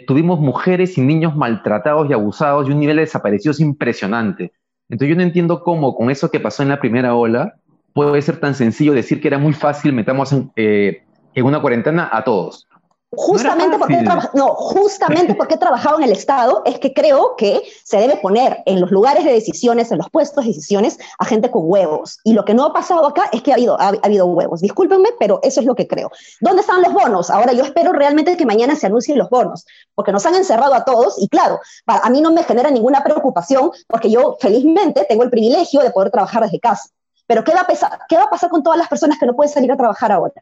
tuvimos 0.05 0.39
mujeres 0.39 0.97
y 0.97 1.01
niños 1.01 1.35
maltratados 1.35 2.09
y 2.09 2.13
abusados 2.13 2.67
y 2.67 2.71
un 2.71 2.79
nivel 2.79 2.97
de 2.97 3.03
desaparecidos 3.03 3.59
impresionante. 3.59 4.51
Entonces 4.89 5.09
yo 5.09 5.15
no 5.15 5.23
entiendo 5.23 5.63
cómo 5.63 5.95
con 5.95 6.09
eso 6.09 6.31
que 6.31 6.39
pasó 6.39 6.63
en 6.63 6.69
la 6.69 6.79
primera 6.79 7.15
ola 7.15 7.55
puede 7.93 8.21
ser 8.21 8.39
tan 8.39 8.55
sencillo 8.55 8.93
decir 8.93 9.21
que 9.21 9.27
era 9.27 9.37
muy 9.37 9.53
fácil 9.53 9.93
metamos 9.93 10.31
en, 10.31 10.51
eh, 10.55 11.03
en 11.33 11.45
una 11.45 11.61
cuarentena 11.61 12.09
a 12.11 12.23
todos. 12.23 12.67
Justamente, 13.09 13.79
porque 13.79 14.03
no, 14.33 14.53
justamente 14.55 15.33
porque 15.33 15.55
he 15.55 15.57
trabajado 15.57 15.97
en 15.97 16.03
el 16.03 16.11
Estado 16.11 16.61
es 16.65 16.77
que 16.77 16.93
creo 16.93 17.37
que 17.37 17.63
se 17.85 17.97
debe 17.97 18.17
poner 18.17 18.61
en 18.65 18.81
los 18.81 18.91
lugares 18.91 19.23
de 19.23 19.31
decisiones, 19.31 19.91
en 19.91 19.99
los 19.99 20.09
puestos 20.09 20.43
de 20.43 20.49
decisiones, 20.49 20.99
a 21.17 21.23
gente 21.23 21.49
con 21.49 21.61
huevos. 21.65 22.19
Y 22.25 22.33
lo 22.33 22.43
que 22.43 22.53
no 22.53 22.65
ha 22.65 22.73
pasado 22.73 23.07
acá 23.07 23.29
es 23.31 23.41
que 23.41 23.51
ha 23.51 23.55
habido, 23.55 23.79
ha, 23.79 23.93
habido 24.03 24.25
huevos. 24.25 24.59
Discúlpenme, 24.59 25.09
pero 25.19 25.39
eso 25.41 25.61
es 25.61 25.65
lo 25.65 25.73
que 25.73 25.87
creo. 25.87 26.11
¿Dónde 26.41 26.61
están 26.61 26.81
los 26.81 26.91
bonos? 26.91 27.29
Ahora 27.29 27.53
yo 27.53 27.63
espero 27.63 27.93
realmente 27.93 28.35
que 28.35 28.45
mañana 28.45 28.75
se 28.75 28.87
anuncien 28.87 29.17
los 29.17 29.29
bonos, 29.29 29.65
porque 29.95 30.11
nos 30.11 30.25
han 30.25 30.35
encerrado 30.35 30.73
a 30.73 30.83
todos 30.83 31.15
y 31.17 31.29
claro, 31.29 31.61
a 31.85 32.09
mí 32.09 32.19
no 32.19 32.33
me 32.33 32.43
genera 32.43 32.71
ninguna 32.71 33.05
preocupación 33.05 33.71
porque 33.87 34.11
yo 34.11 34.35
felizmente 34.41 35.05
tengo 35.05 35.23
el 35.23 35.29
privilegio 35.29 35.79
de 35.79 35.91
poder 35.91 36.11
trabajar 36.11 36.43
desde 36.43 36.59
casa. 36.59 36.89
Pero 37.25 37.45
¿qué 37.45 37.53
va 37.53 37.61
a, 37.61 37.99
qué 38.09 38.17
va 38.17 38.23
a 38.23 38.29
pasar 38.29 38.49
con 38.49 38.63
todas 38.63 38.77
las 38.77 38.89
personas 38.89 39.17
que 39.17 39.25
no 39.25 39.33
pueden 39.33 39.53
salir 39.53 39.71
a 39.71 39.77
trabajar 39.77 40.11
ahora? 40.11 40.33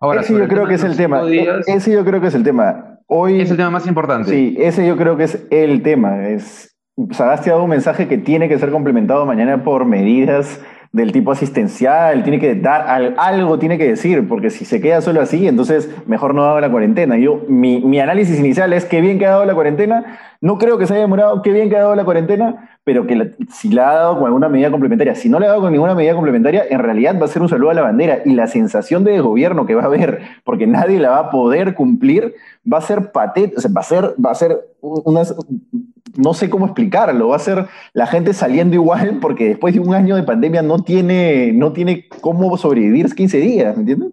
Ahora, 0.00 0.20
ese 0.20 0.32
yo 0.32 0.46
creo 0.46 0.66
que 0.66 0.74
es 0.74 0.84
el 0.84 0.96
tema. 0.96 1.22
ese 1.66 1.92
yo 1.92 2.04
creo 2.04 2.20
que 2.20 2.28
es 2.28 2.34
el 2.34 2.44
tema. 2.44 2.98
Hoy, 3.06 3.40
es 3.40 3.50
el 3.50 3.56
tema 3.56 3.70
más 3.70 3.86
importante. 3.86 4.30
Sí, 4.30 4.56
ese 4.58 4.86
yo 4.86 4.96
creo 4.96 5.16
que 5.16 5.24
es 5.24 5.46
el 5.50 5.82
tema. 5.82 6.28
Es, 6.28 6.76
Sagasti 7.10 7.50
ha 7.50 7.54
dado 7.54 7.64
un 7.64 7.70
mensaje 7.70 8.06
que 8.06 8.18
tiene 8.18 8.48
que 8.48 8.58
ser 8.58 8.70
complementado 8.70 9.24
mañana 9.26 9.64
por 9.64 9.84
medidas 9.84 10.60
del 10.92 11.12
tipo 11.12 11.32
asistencial, 11.32 12.22
tiene 12.22 12.38
que 12.38 12.54
dar 12.54 13.14
algo, 13.18 13.58
tiene 13.58 13.76
que 13.76 13.88
decir, 13.88 14.26
porque 14.26 14.50
si 14.50 14.64
se 14.64 14.80
queda 14.80 15.00
solo 15.00 15.20
así, 15.20 15.46
entonces 15.46 15.90
mejor 16.06 16.34
no 16.34 16.44
haga 16.44 16.60
la 16.62 16.70
cuarentena. 16.70 17.18
Yo, 17.18 17.44
mi, 17.48 17.80
mi 17.80 18.00
análisis 18.00 18.38
inicial 18.38 18.72
es 18.72 18.84
que 18.84 19.00
bien 19.00 19.18
que 19.18 19.26
ha 19.26 19.30
dado 19.30 19.44
la 19.44 19.54
cuarentena, 19.54 20.18
no 20.40 20.56
creo 20.56 20.78
que 20.78 20.86
se 20.86 20.94
haya 20.94 21.02
demorado, 21.02 21.42
qué 21.42 21.52
bien 21.52 21.68
que 21.68 21.76
ha 21.76 21.80
dado 21.80 21.94
la 21.94 22.04
cuarentena, 22.04 22.70
pero 22.84 23.06
que 23.06 23.32
si 23.52 23.68
la 23.70 23.90
ha 23.90 23.94
dado 23.94 24.18
con 24.18 24.26
alguna 24.26 24.48
medida 24.48 24.70
complementaria, 24.70 25.14
si 25.14 25.28
no 25.28 25.38
le 25.38 25.46
ha 25.46 25.50
dado 25.50 25.60
con 25.60 25.72
ninguna 25.72 25.94
medida 25.94 26.14
complementaria, 26.14 26.64
en 26.70 26.78
realidad 26.78 27.18
va 27.20 27.26
a 27.26 27.28
ser 27.28 27.42
un 27.42 27.48
saludo 27.48 27.70
a 27.70 27.74
la 27.74 27.82
bandera 27.82 28.22
y 28.24 28.34
la 28.34 28.46
sensación 28.46 29.04
de 29.04 29.12
desgobierno 29.12 29.66
que 29.66 29.74
va 29.74 29.82
a 29.82 29.86
haber, 29.86 30.20
porque 30.44 30.66
nadie 30.66 30.98
la 31.00 31.10
va 31.10 31.18
a 31.18 31.30
poder 31.30 31.74
cumplir, 31.74 32.34
va 32.70 32.78
a 32.78 32.82
ser 32.82 33.12
patética, 33.12 33.60
va 33.76 33.80
a 33.80 33.84
ser, 33.84 34.14
va 34.24 34.30
a 34.30 34.34
ser 34.34 34.58
unas, 34.80 35.34
no 36.18 36.34
sé 36.34 36.50
cómo 36.50 36.66
explicarlo, 36.66 37.28
va 37.28 37.36
a 37.36 37.38
ser 37.38 37.68
la 37.92 38.06
gente 38.06 38.34
saliendo 38.34 38.74
igual 38.74 39.18
porque 39.22 39.50
después 39.50 39.72
de 39.72 39.80
un 39.80 39.94
año 39.94 40.16
de 40.16 40.24
pandemia 40.24 40.62
no 40.62 40.82
tiene, 40.82 41.52
no 41.52 41.72
tiene 41.72 42.08
cómo 42.20 42.56
sobrevivir 42.58 43.14
15 43.14 43.38
días, 43.38 43.76
¿me 43.76 43.80
entiendes? 43.80 44.12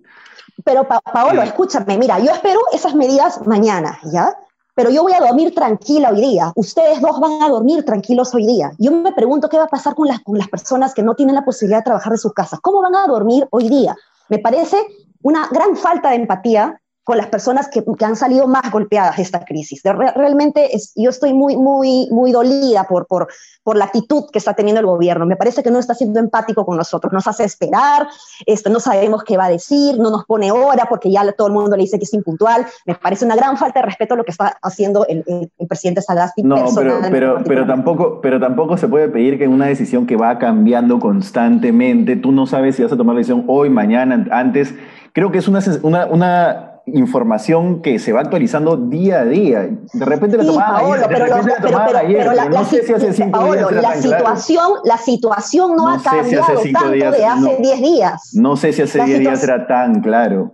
Pero 0.63 0.87
Paolo, 0.87 1.41
escúchame, 1.41 1.97
mira, 1.97 2.19
yo 2.19 2.31
espero 2.31 2.59
esas 2.73 2.95
medidas 2.95 3.45
mañana, 3.45 3.99
¿ya? 4.11 4.35
Pero 4.75 4.89
yo 4.89 5.03
voy 5.03 5.13
a 5.13 5.19
dormir 5.19 5.53
tranquila 5.55 6.11
hoy 6.11 6.21
día. 6.21 6.51
Ustedes 6.55 7.01
dos 7.01 7.19
van 7.19 7.41
a 7.41 7.49
dormir 7.49 7.83
tranquilos 7.85 8.33
hoy 8.35 8.45
día. 8.45 8.71
Yo 8.77 8.91
me 8.91 9.13
pregunto 9.13 9.49
qué 9.49 9.57
va 9.57 9.65
a 9.65 9.69
pasar 9.69 9.95
con 9.95 10.07
las, 10.07 10.19
con 10.19 10.37
las 10.37 10.47
personas 10.47 10.93
que 10.93 11.01
no 11.01 11.15
tienen 11.15 11.35
la 11.35 11.45
posibilidad 11.45 11.79
de 11.79 11.85
trabajar 11.85 12.11
de 12.11 12.17
sus 12.17 12.33
casas. 12.33 12.59
¿Cómo 12.61 12.81
van 12.81 12.95
a 12.95 13.07
dormir 13.07 13.47
hoy 13.51 13.69
día? 13.69 13.95
Me 14.29 14.39
parece 14.39 14.77
una 15.21 15.47
gran 15.51 15.75
falta 15.75 16.09
de 16.09 16.17
empatía 16.17 16.81
con 17.05 17.17
las 17.17 17.27
personas 17.27 17.69
que, 17.69 17.83
han 18.03 18.15
salido 18.15 18.47
más 18.47 18.71
golpeadas 18.71 19.17
de 19.17 19.23
esta 19.23 19.45
crisis. 19.45 19.81
realmente 19.83 20.75
es, 20.75 20.91
yo 20.95 21.11
estoy 21.11 21.33
muy, 21.33 21.55
muy, 21.55 22.09
muy 22.11 22.31
dolida 22.31 22.85
por, 22.85 23.05
por, 23.05 23.27
por 23.63 23.77
la 23.77 23.85
actitud 23.85 24.23
que 24.33 24.39
está 24.39 24.55
teniendo 24.55 24.79
el 24.79 24.87
gobierno. 24.87 25.27
Me 25.27 25.35
parece 25.35 25.61
que 25.61 25.69
no 25.69 25.77
está 25.77 25.93
siendo 25.93 26.19
empático 26.19 26.65
con 26.65 26.77
nosotros, 26.77 27.13
nos 27.13 27.27
hace 27.27 27.43
esperar, 27.43 28.07
esto, 28.47 28.71
no 28.71 28.79
sabemos 28.79 29.23
qué 29.23 29.37
va 29.37 29.45
a 29.45 29.49
decir, 29.49 29.99
no 29.99 30.09
nos 30.09 30.25
pone 30.25 30.51
hora 30.51 30.87
porque 30.89 31.11
ya 31.11 31.31
todo 31.33 31.47
el 31.47 31.53
mundo 31.53 31.77
le 31.77 31.83
dice 31.83 31.99
que 31.99 32.05
es 32.05 32.13
impuntual. 32.15 32.65
Me 32.87 32.95
parece 32.95 33.23
una 33.23 33.35
gran 33.35 33.55
falta 33.55 33.81
de 33.81 33.85
respeto 33.85 34.15
lo 34.15 34.23
que 34.23 34.31
está 34.31 34.57
haciendo 34.63 35.05
el, 35.05 35.23
el, 35.27 35.67
presidente 35.67 36.01
Sagasti. 36.01 36.41
No, 36.41 36.65
pero, 36.75 37.01
pero, 37.11 37.43
pero, 37.45 37.67
tampoco, 37.67 38.19
pero 38.19 38.39
tampoco 38.39 38.77
se 38.77 38.87
puede 38.87 39.09
pedir 39.09 39.37
que 39.37 39.43
en 39.43 39.53
una 39.53 39.67
decisión 39.67 40.07
que 40.07 40.15
va 40.15 40.39
cambiando 40.39 40.99
constantemente, 40.99 42.15
tú 42.15 42.31
no 42.31 42.47
sabes 42.47 42.77
si 42.77 42.81
vas 42.81 42.91
a 42.91 42.97
tomar 42.97 43.13
la 43.13 43.19
decisión 43.19 43.43
hoy, 43.47 43.69
mañana, 43.69 44.25
antes. 44.31 44.73
Creo 45.13 45.31
que 45.31 45.37
es 45.37 45.47
una, 45.47 45.59
una, 45.83 46.07
una 46.07 46.74
información 46.87 47.81
que 47.81 47.97
se 47.97 48.13
va 48.13 48.21
actualizando 48.21 48.77
día 48.77 49.21
a 49.21 49.25
día. 49.25 49.69
De 49.93 50.05
repente 50.05 50.37
la 50.37 50.45
tomaba 50.45 50.77
ayer, 50.79 50.99
de 50.99 51.15
repente 51.15 51.49
la 51.49 51.61
tomaba 51.61 51.99
ayer, 51.99 52.27
pero, 52.29 52.49
no 52.49 52.65
sé 52.65 52.83
si 52.83 52.93
hace 52.93 53.13
cinco 53.13 53.53
días 53.53 53.71
la 53.71 53.95
situación, 53.95 54.71
la 54.83 54.97
situación 54.97 55.75
no, 55.75 55.89
ha 55.89 56.01
cambiado 56.01 56.61
tanto 56.61 56.89
de 56.89 57.05
hace 57.05 57.57
10 57.59 57.81
días. 57.81 58.31
No 58.35 58.55
sé 58.55 58.73
si 58.73 58.83
hace 58.83 59.03
10 59.03 59.19
días 59.19 59.43
era 59.43 59.65
tan 59.67 60.01
claro. 60.01 60.53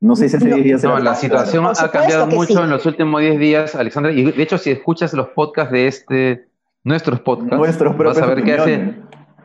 No 0.00 0.14
sé 0.16 0.28
si 0.28 0.36
hace 0.36 0.46
10 0.46 0.64
días 0.64 0.84
era 0.84 0.94
No, 0.94 0.98
la 1.00 1.14
situación 1.14 1.66
ha 1.66 1.90
cambiado 1.90 2.26
mucho 2.26 2.64
en 2.64 2.70
los 2.70 2.84
últimos 2.84 3.20
10 3.20 3.38
días, 3.38 3.74
Alexandra. 3.74 4.12
Y 4.12 4.30
de 4.30 4.42
hecho, 4.42 4.58
si 4.58 4.70
escuchas 4.70 5.12
los 5.12 5.28
podcasts 5.28 5.72
de 5.72 5.86
este, 5.86 6.48
nuestros 6.82 7.20
podcasts, 7.20 7.56
Nuestros 7.56 7.96
vas 7.96 8.18
a 8.18 8.26
ver 8.26 8.42
que 8.42 8.54
hace, 8.54 8.94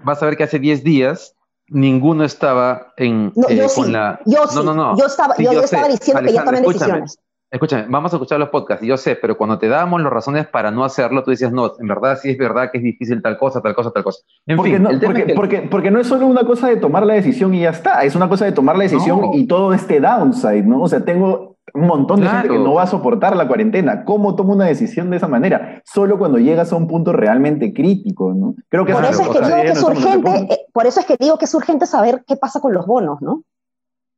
vas 0.03 0.21
a 0.21 0.25
ver 0.25 0.37
que 0.37 0.43
hace 0.43 0.59
10 0.59 0.83
días 0.83 1.35
ninguno 1.73 2.23
estaba 2.23 2.93
en 2.97 3.33
eh, 3.49 3.67
con 3.75 3.91
la. 3.91 4.19
Yo 4.25 4.45
no, 4.55 4.63
no, 4.63 4.73
no. 4.73 4.97
Yo 4.97 5.07
estaba, 5.07 5.35
yo, 5.37 5.51
estaba 5.51 5.87
diciendo 5.87 6.23
que 6.23 6.33
ya 6.33 6.45
tomen 6.45 6.63
decisiones. 6.63 7.19
Escúchame, 7.53 7.85
vamos 7.87 8.11
a 8.11 8.15
escuchar 8.15 8.39
los 8.39 8.49
podcasts, 8.49 8.83
yo 8.83 8.97
sé, 8.97 9.15
pero 9.15 9.37
cuando 9.37 9.59
te 9.59 9.67
damos 9.67 10.01
las 10.01 10.11
razones 10.11 10.47
para 10.47 10.71
no 10.71 10.83
hacerlo, 10.83 11.23
tú 11.23 11.29
decías, 11.29 11.51
no, 11.51 11.71
en 11.79 11.87
verdad 11.87 12.17
sí 12.19 12.31
es 12.31 12.37
verdad 12.39 12.71
que 12.71 12.79
es 12.79 12.83
difícil 12.83 13.21
tal 13.21 13.37
cosa, 13.37 13.61
tal 13.61 13.75
cosa, 13.75 13.91
tal 13.91 14.03
cosa. 14.03 14.23
En 14.47 14.57
porque, 14.57 14.71
fin, 14.71 14.81
no, 14.81 14.89
porque, 15.35 15.67
porque, 15.69 15.91
no 15.91 15.99
es 15.99 16.07
solo 16.07 16.25
una 16.25 16.45
cosa 16.45 16.67
de 16.67 16.77
tomar 16.77 17.05
la 17.05 17.13
decisión 17.13 17.53
y 17.53 17.61
ya 17.61 17.69
está, 17.69 18.03
es 18.03 18.15
una 18.15 18.27
cosa 18.27 18.45
de 18.45 18.53
tomar 18.53 18.75
la 18.75 18.85
decisión 18.85 19.35
y 19.35 19.45
todo 19.45 19.71
este 19.71 19.99
downside, 19.99 20.63
¿no? 20.63 20.81
O 20.81 20.87
sea, 20.87 21.05
tengo 21.05 21.52
un 21.73 21.87
montón 21.87 22.21
de 22.21 22.27
gente 22.27 22.49
que 22.49 22.59
no 22.59 22.75
va 22.75 22.83
a 22.83 22.87
soportar 22.87 23.35
la 23.35 23.47
cuarentena. 23.47 24.05
¿Cómo 24.05 24.35
toma 24.35 24.53
una 24.53 24.65
decisión 24.65 25.09
de 25.09 25.17
esa 25.17 25.27
manera? 25.27 25.81
Solo 25.85 26.17
cuando 26.17 26.37
llegas 26.37 26.71
a 26.71 26.75
un 26.75 26.87
punto 26.87 27.13
realmente 27.13 27.73
crítico, 27.73 28.33
¿no? 28.33 28.55
Creo 28.69 28.85
que 28.85 28.93
por, 28.93 29.03
eso 29.05 29.23
es 29.23 29.29
que 29.29 29.41
digo 29.41 29.61
que 29.61 29.71
es 29.71 29.83
urgente, 29.83 30.53
eh, 30.53 30.59
por 30.71 30.85
eso 30.85 30.99
es 30.99 31.05
que 31.05 31.15
digo 31.19 31.37
que 31.37 31.45
es 31.45 31.55
urgente 31.55 31.85
saber 31.85 32.23
qué 32.27 32.35
pasa 32.35 32.59
con 32.59 32.73
los 32.73 32.85
bonos, 32.85 33.21
¿no? 33.21 33.43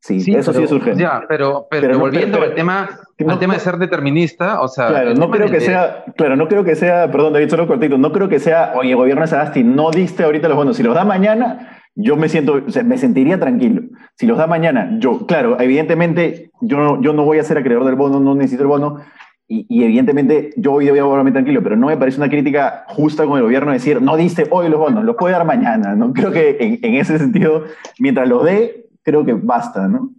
Sí, 0.01 0.35
eso 0.35 0.53
sí 0.53 0.61
es 0.61 0.71
urgente. 0.71 1.01
Ya, 1.01 1.23
pero, 1.27 1.65
pero, 1.67 1.97
volviendo 1.97 2.39
al 2.39 2.53
tema, 2.53 2.87
al 3.27 3.39
tema 3.39 3.55
de 3.55 3.59
ser 3.59 3.77
determinista, 3.77 4.61
o 4.61 4.67
sea. 4.67 4.89
Claro, 4.89 5.15
no 5.15 5.31
creo 5.31 5.49
que 5.49 5.59
sea, 5.59 6.03
claro, 6.15 6.35
no 6.35 6.47
creo 6.47 6.63
que 6.63 6.75
sea, 6.75 7.09
perdón, 7.09 7.33
David, 7.33 7.49
solo 7.49 7.65
cortito, 7.65 7.97
no 7.97 8.11
creo 8.11 8.29
que 8.29 8.39
sea, 8.39 8.73
oye, 8.75 8.93
gobierno 8.93 9.23
de 9.23 9.29
Sagasti, 9.29 9.63
no 9.63 9.89
diste 9.89 10.23
ahorita 10.23 10.47
los 10.47 10.57
bonos, 10.57 10.77
si 10.77 10.83
los 10.83 10.93
da 10.93 11.05
mañana, 11.05 11.74
yo 11.95 12.17
me 12.17 12.29
siento, 12.29 12.61
o 12.67 12.71
sea, 12.71 12.83
me 12.83 12.97
sentiría 12.97 13.39
tranquilo. 13.39 13.83
Si 14.17 14.27
los 14.27 14.37
da 14.37 14.47
mañana, 14.47 14.97
yo, 14.99 15.25
claro, 15.25 15.59
evidentemente, 15.59 16.51
yo 16.61 16.77
no, 16.77 17.01
yo 17.01 17.13
no 17.13 17.23
voy 17.23 17.39
a 17.39 17.43
ser 17.43 17.57
acreedor 17.57 17.85
del 17.85 17.95
bono, 17.95 18.19
no 18.19 18.35
necesito 18.35 18.63
el 18.63 18.67
bono, 18.67 18.99
y, 19.47 19.65
y, 19.69 19.83
evidentemente 19.83 20.51
yo 20.57 20.73
hoy 20.73 20.89
voy 20.89 20.97
a 20.97 21.03
volverme 21.03 21.31
tranquilo, 21.31 21.61
pero 21.61 21.75
no 21.75 21.87
me 21.87 21.97
parece 21.97 22.17
una 22.17 22.29
crítica 22.29 22.83
justa 22.87 23.25
con 23.25 23.37
el 23.37 23.43
gobierno 23.43 23.71
decir, 23.71 24.01
no 24.01 24.17
diste 24.17 24.47
hoy 24.49 24.69
los 24.69 24.79
bonos, 24.79 25.05
los 25.05 25.15
puede 25.15 25.33
dar 25.33 25.45
mañana, 25.45 25.95
¿no? 25.95 26.13
Creo 26.13 26.31
que 26.31 26.57
en, 26.59 26.79
en 26.81 26.95
ese 26.95 27.19
sentido, 27.19 27.63
mientras 27.99 28.27
los 28.27 28.43
dé, 28.43 28.87
creo 29.03 29.23
que 29.23 29.33
basta, 29.33 29.87
¿no? 29.87 30.09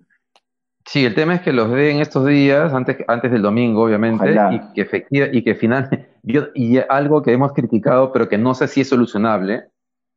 Sí, 0.87 1.04
el 1.04 1.16
tema 1.16 1.35
es 1.35 1.40
que 1.40 1.52
los 1.52 1.71
dé 1.73 1.90
en 1.90 2.00
estos 2.00 2.25
días, 2.25 2.73
antes, 2.73 2.99
antes 3.09 3.33
del 3.33 3.42
domingo, 3.42 3.83
obviamente, 3.83 4.30
y 4.30 4.73
que, 4.73 4.80
efectiva, 4.80 5.26
y 5.33 5.42
que 5.42 5.56
finalmente, 5.56 6.09
y 6.54 6.78
algo 6.88 7.23
que 7.23 7.33
hemos 7.33 7.52
criticado, 7.52 8.12
pero 8.12 8.28
que 8.28 8.38
no 8.38 8.54
sé 8.54 8.68
si 8.68 8.83
es 8.83 8.88
solucionable, 8.88 9.64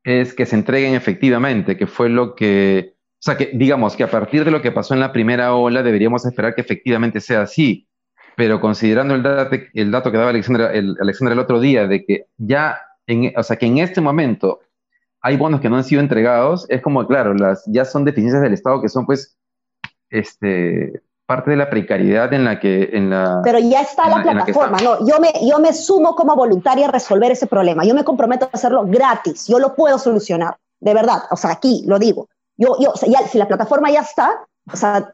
es 0.10 0.34
que 0.34 0.48
se 0.48 0.56
entreguen 0.56 0.96
efectivamente, 0.96 1.78
que 1.78 1.86
fue 1.86 2.10
lo 2.10 2.34
que, 2.34 2.96
o 2.96 3.22
sea, 3.22 3.38
que 3.38 3.52
digamos 3.54 3.96
que 3.96 4.04
a 4.04 4.10
partir 4.10 4.44
de 4.44 4.50
lo 4.50 4.62
que 4.62 4.72
pasó 4.72 4.96
en 4.96 5.00
la 5.00 5.14
primera 5.14 5.54
ola 5.54 5.84
deberíamos 5.84 6.26
esperar 6.26 6.56
que 6.56 6.62
efectivamente 6.62 7.22
sea 7.22 7.44
así, 7.44 7.88
pero 8.36 8.60
considerando 8.60 9.14
el 9.14 9.22
dato, 9.22 9.56
el 9.74 9.92
dato 9.92 10.12
que 10.12 10.18
daba 10.18 10.32
Alexandra 10.32 10.74
el, 10.74 10.96
el 11.00 11.40
otro 11.40 11.60
día 11.60 11.86
de 11.88 12.04
que 12.06 12.26
ya, 12.38 12.80
o 13.36 13.44
sea, 13.44 13.58
que 13.58 13.68
en 13.68 13.78
este 13.78 14.02
momento 14.02 14.62
hay 15.22 15.38
bonos 15.38 15.62
que 15.62 15.70
no 15.70 15.76
han 15.76 15.84
sido 15.84 16.02
entregados, 16.02 16.66
es 16.70 16.82
como, 16.82 17.06
claro, 17.06 17.36
las, 17.36 17.64
ya 17.68 17.86
son 17.86 18.04
deficiencias 18.04 18.42
del 18.42 18.54
Estado 18.54 18.82
que 18.82 18.90
son 18.90 19.06
pues, 19.06 19.38
este, 20.10 21.04
parte 21.30 21.52
de 21.52 21.58
la 21.58 21.70
precariedad 21.70 22.34
en 22.34 22.44
la 22.44 22.60
que... 22.60 22.90
En 22.92 23.12
la, 23.12 23.42
Pero 23.44 23.60
ya 23.60 23.82
está 23.82 24.10
la, 24.10 24.24
plataforma, 24.24 24.80
¿no? 24.82 25.08
Yo 25.08 25.20
me, 25.20 25.32
yo 25.48 25.60
me 25.60 25.74
sumo 25.74 26.16
como 26.16 26.36
voluntaria 26.36 26.88
a 26.88 26.92
resolver 26.92 27.32
ese 27.32 27.46
problema. 27.46 27.86
Yo 27.86 27.94
me 27.94 28.04
comprometo 28.04 28.46
a 28.46 28.50
hacerlo 28.52 28.84
gratis. 28.88 29.46
Yo 29.46 29.60
lo 29.60 29.76
puedo 29.76 30.00
solucionar, 30.00 30.58
de 30.80 30.92
verdad. 30.96 31.20
O 31.30 31.36
sea, 31.36 31.52
aquí 31.52 31.84
lo 31.86 32.00
digo. 32.00 32.30
Yo, 32.58 32.76
yo, 32.80 32.90
o 32.96 32.98
sea, 32.98 33.08
ya, 33.08 33.20
si 33.28 33.38
la 33.38 33.48
plataforma 33.48 33.92
ya 33.92 34.00
está, 34.00 34.40
o 34.74 34.76
sea, 34.76 35.14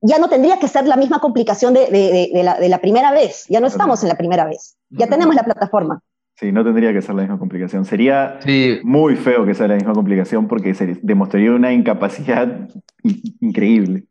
ya 0.00 0.18
no 0.18 0.30
tendría 0.30 0.58
que 0.58 0.68
ser 0.68 0.86
la 0.86 0.96
misma 0.96 1.18
complicación 1.18 1.74
de, 1.74 1.80
de, 1.90 2.30
de, 2.32 2.42
la, 2.42 2.54
de 2.58 2.70
la, 2.70 2.78
primera 2.78 3.12
vez. 3.12 3.44
Ya 3.50 3.60
no 3.60 3.66
estamos 3.66 4.02
en 4.02 4.08
la 4.08 4.16
primera 4.16 4.46
vez. 4.46 4.78
Ya 4.88 5.06
tenemos 5.06 5.34
la 5.34 5.42
plataforma. 5.42 6.00
Sí, 6.36 6.50
no 6.50 6.64
tendría 6.64 6.94
que 6.94 7.02
ser 7.02 7.14
la 7.14 7.22
misma 7.22 7.38
complicación. 7.38 7.84
Sería 7.84 8.38
muy 8.84 9.16
feo 9.16 9.44
que 9.44 9.52
sea 9.52 9.68
la 9.68 9.74
misma 9.74 9.92
complicación 9.92 10.48
porque 10.48 10.72
se 10.72 10.98
demostraría 11.02 11.52
una 11.52 11.74
incapacidad 11.74 12.70
increíble. 13.40 14.06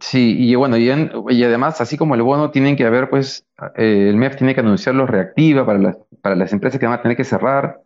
Sí, 0.00 0.36
y 0.38 0.54
bueno, 0.54 0.78
y, 0.78 0.90
además, 0.90 1.80
así 1.80 1.98
como 1.98 2.14
el 2.14 2.22
bono, 2.22 2.50
tienen 2.50 2.76
que 2.76 2.86
haber, 2.86 3.10
pues, 3.10 3.46
eh, 3.76 4.08
el 4.08 4.16
MEF 4.16 4.36
tiene 4.36 4.54
que 4.54 4.60
anunciarlo 4.60 5.06
reactiva 5.06 5.66
para 5.66 5.78
las, 5.78 5.98
para 6.22 6.34
las 6.34 6.52
empresas 6.52 6.80
que 6.80 6.86
van 6.86 6.98
a 6.98 7.02
tener 7.02 7.16
que 7.16 7.24
cerrar. 7.24 7.82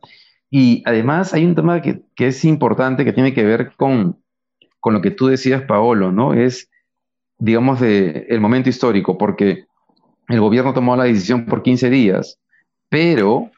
Y 0.48 0.82
además 0.86 1.34
hay 1.34 1.44
un 1.44 1.56
tema 1.56 1.82
que, 1.82 2.02
es 2.16 2.44
importante 2.44 3.04
que 3.04 3.12
tiene 3.12 3.34
que 3.34 3.44
ver 3.44 3.72
con, 3.76 4.22
con, 4.78 4.94
lo 4.94 5.02
que 5.02 5.10
tú 5.10 5.26
decías, 5.26 5.62
Paolo, 5.62 6.12
¿no? 6.12 6.32
Es, 6.32 6.70
digamos, 7.38 7.80
de, 7.80 8.26
el 8.28 8.40
momento 8.40 8.68
histórico, 8.68 9.18
porque 9.18 9.66
el 10.28 10.40
gobierno 10.40 10.74
tomó 10.74 10.96
la 10.96 11.04
decisión 11.04 11.46
por 11.46 11.62
15 11.62 11.90
días, 11.90 12.38
pero 12.88 13.50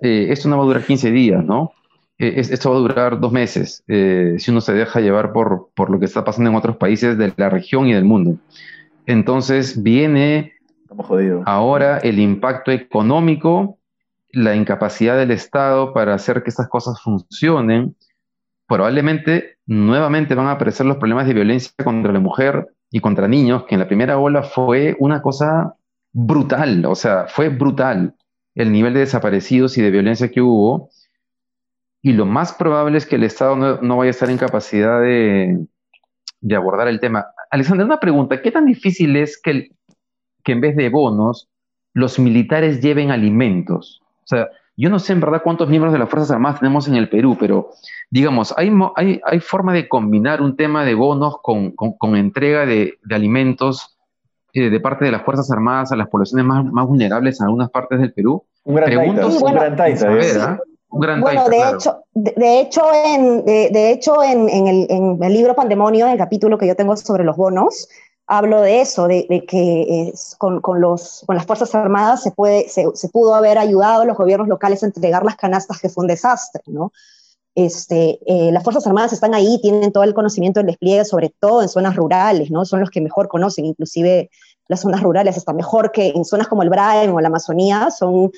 eh, 0.00 0.26
esto 0.28 0.48
no 0.48 0.58
va 0.58 0.64
a 0.64 0.66
durar 0.66 0.84
15 0.84 1.10
días, 1.10 1.42
¿no? 1.42 1.72
Eh, 2.18 2.34
esto 2.36 2.70
va 2.70 2.76
a 2.76 2.80
durar 2.80 3.20
dos 3.20 3.32
meses, 3.32 3.82
eh, 3.88 4.36
si 4.38 4.50
uno 4.50 4.60
se 4.60 4.72
deja 4.72 5.00
llevar 5.00 5.32
por, 5.32 5.70
por 5.74 5.90
lo 5.90 5.98
que 5.98 6.04
está 6.04 6.24
pasando 6.24 6.50
en 6.50 6.56
otros 6.56 6.76
países 6.76 7.18
de 7.18 7.32
la 7.36 7.50
región 7.50 7.88
y 7.88 7.94
del 7.94 8.04
mundo. 8.04 8.38
Entonces 9.06 9.82
viene 9.82 10.52
ahora 11.44 11.98
el 11.98 12.18
impacto 12.20 12.70
económico, 12.70 13.78
la 14.30 14.54
incapacidad 14.54 15.16
del 15.16 15.30
Estado 15.30 15.92
para 15.92 16.14
hacer 16.14 16.42
que 16.42 16.50
estas 16.50 16.68
cosas 16.68 17.00
funcionen. 17.00 17.96
Probablemente 18.66 19.58
nuevamente 19.66 20.34
van 20.34 20.46
a 20.46 20.52
aparecer 20.52 20.86
los 20.86 20.96
problemas 20.96 21.26
de 21.26 21.34
violencia 21.34 21.72
contra 21.82 22.12
la 22.12 22.20
mujer 22.20 22.68
y 22.90 23.00
contra 23.00 23.28
niños, 23.28 23.64
que 23.64 23.74
en 23.74 23.80
la 23.80 23.88
primera 23.88 24.18
ola 24.18 24.42
fue 24.42 24.96
una 25.00 25.20
cosa 25.20 25.74
brutal, 26.12 26.84
o 26.86 26.94
sea, 26.94 27.26
fue 27.26 27.48
brutal 27.48 28.14
el 28.54 28.70
nivel 28.70 28.94
de 28.94 29.00
desaparecidos 29.00 29.76
y 29.76 29.82
de 29.82 29.90
violencia 29.90 30.30
que 30.30 30.40
hubo. 30.40 30.90
Y 32.04 32.12
lo 32.12 32.26
más 32.26 32.52
probable 32.52 32.98
es 32.98 33.06
que 33.06 33.16
el 33.16 33.24
Estado 33.24 33.56
no, 33.56 33.96
vaya 33.96 34.08
a 34.08 34.10
estar 34.10 34.28
en 34.28 34.36
capacidad 34.36 35.00
de, 35.00 35.58
de 36.42 36.54
abordar 36.54 36.86
el 36.86 37.00
tema. 37.00 37.24
Alexander, 37.50 37.86
una 37.86 37.98
pregunta, 37.98 38.42
¿qué 38.42 38.50
tan 38.50 38.66
difícil 38.66 39.16
es 39.16 39.40
que, 39.40 39.70
que 40.42 40.52
en 40.52 40.60
vez 40.60 40.76
de 40.76 40.90
bonos 40.90 41.48
los 41.94 42.18
militares 42.18 42.82
lleven 42.82 43.10
alimentos? 43.10 44.02
O 44.22 44.26
sea, 44.26 44.48
yo 44.76 44.90
no 44.90 44.98
sé 44.98 45.14
en 45.14 45.20
verdad 45.20 45.40
cuántos 45.42 45.70
miembros 45.70 45.94
de 45.94 45.98
las 45.98 46.10
Fuerzas 46.10 46.30
Armadas 46.30 46.60
tenemos 46.60 46.86
en 46.88 46.96
el 46.96 47.08
Perú, 47.08 47.38
pero 47.40 47.70
digamos, 48.10 48.52
¿hay, 48.58 48.70
hay, 48.96 49.22
hay 49.24 49.40
forma 49.40 49.72
de 49.72 49.88
combinar 49.88 50.42
un 50.42 50.56
tema 50.56 50.84
de 50.84 50.92
bonos 50.92 51.38
con, 51.40 51.70
con, 51.70 52.16
entrega 52.16 52.66
de, 52.66 52.98
de 53.02 53.14
alimentos 53.14 53.96
eh, 54.52 54.68
de 54.68 54.80
parte 54.80 55.06
de 55.06 55.10
las 55.10 55.22
Fuerzas 55.22 55.50
Armadas 55.50 55.90
a 55.90 55.96
las 55.96 56.08
poblaciones 56.08 56.44
más, 56.44 56.66
más 56.66 56.86
vulnerables 56.86 57.40
en 57.40 57.46
algunas 57.46 57.70
partes 57.70 57.98
del 57.98 58.12
Perú? 58.12 58.44
Un 58.64 58.74
gran 58.74 58.90
Pregunto, 58.90 59.28
un 59.28 59.54
gran 59.54 59.74
taita, 59.74 60.58
bueno, 60.94 61.48
de, 61.48 61.70
hecho, 61.70 62.04
de, 62.14 62.60
hecho, 62.60 62.82
en, 62.92 63.44
de, 63.44 63.90
hecho 63.90 64.22
en, 64.22 64.48
el, 64.48 64.86
en, 64.88 65.22
el, 65.22 65.32
libro 65.32 65.54
Pandemonio, 65.54 66.06
en 66.06 66.12
el 66.12 66.18
capítulo 66.18 66.56
que 66.56 66.66
yo 66.66 66.76
tengo 66.76 66.96
sobre 66.96 67.24
los 67.24 67.36
bonos, 67.36 67.88
hablo 68.26 68.60
de 68.60 68.80
eso, 68.80 69.08
de, 69.08 69.26
que 69.48 70.12
con, 70.38 70.60
con, 70.60 70.80
los, 70.80 71.24
con 71.26 71.36
las 71.36 71.46
Fuerzas 71.46 71.74
Armadas 71.74 72.22
se, 72.22 72.30
puede, 72.30 72.68
se, 72.68 72.86
se, 72.94 73.08
pudo 73.08 73.34
haber 73.34 73.58
ayudado 73.58 74.02
a 74.02 74.04
los 74.04 74.16
gobiernos 74.16 74.48
locales 74.48 74.82
a 74.82 74.86
entregar 74.86 75.24
las 75.24 75.36
canastas, 75.36 75.80
que 75.80 75.88
fue 75.88 76.02
un 76.02 76.08
desastre, 76.08 76.62
¿no? 76.66 76.92
Este, 77.54 78.18
eh, 78.26 78.50
las 78.50 78.64
Fuerzas 78.64 78.86
Armadas 78.86 79.12
están 79.12 79.34
ahí, 79.34 79.60
tienen 79.62 79.92
todo 79.92 80.02
el 80.02 80.14
conocimiento 80.14 80.60
del 80.60 80.66
despliegue, 80.66 81.04
sobre 81.04 81.32
todo 81.38 81.62
en 81.62 81.68
zonas 81.68 81.94
rurales, 81.94 82.50
¿no? 82.50 82.64
Son 82.64 82.80
los 82.80 82.90
que 82.90 83.00
mejor 83.00 83.28
conocen, 83.28 83.64
inclusive 83.64 84.30
las 84.66 84.80
zonas 84.80 85.02
rurales, 85.02 85.36
hasta 85.36 85.52
mejor 85.52 85.92
que 85.92 86.08
en 86.08 86.24
zonas 86.24 86.48
como 86.48 86.62
el 86.62 86.70
Braem 86.70 87.14
o 87.14 87.20
la 87.20 87.28
Amazonía, 87.28 87.90
son 87.90 88.32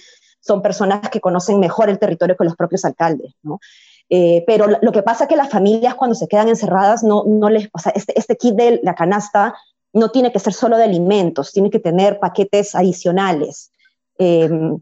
son 0.46 0.62
personas 0.62 1.08
que 1.10 1.20
conocen 1.20 1.58
mejor 1.58 1.88
el 1.88 1.98
territorio 1.98 2.36
que 2.36 2.44
los 2.44 2.56
propios 2.56 2.84
alcaldes, 2.84 3.34
¿no? 3.42 3.60
Eh, 4.08 4.44
pero 4.46 4.66
lo 4.80 4.92
que 4.92 5.02
pasa 5.02 5.24
es 5.24 5.28
que 5.28 5.36
las 5.36 5.50
familias 5.50 5.96
cuando 5.96 6.14
se 6.14 6.28
quedan 6.28 6.48
encerradas, 6.48 7.02
no, 7.02 7.24
no 7.26 7.50
les, 7.50 7.68
o 7.72 7.78
sea, 7.78 7.92
este, 7.94 8.16
este 8.16 8.36
kit 8.36 8.54
de 8.54 8.80
la 8.82 8.94
canasta 8.94 9.54
no 9.92 10.10
tiene 10.10 10.30
que 10.30 10.38
ser 10.38 10.52
solo 10.52 10.76
de 10.76 10.84
alimentos, 10.84 11.52
tiene 11.52 11.70
que 11.70 11.80
tener 11.80 12.20
paquetes 12.20 12.74
adicionales, 12.74 13.72
em, 14.18 14.78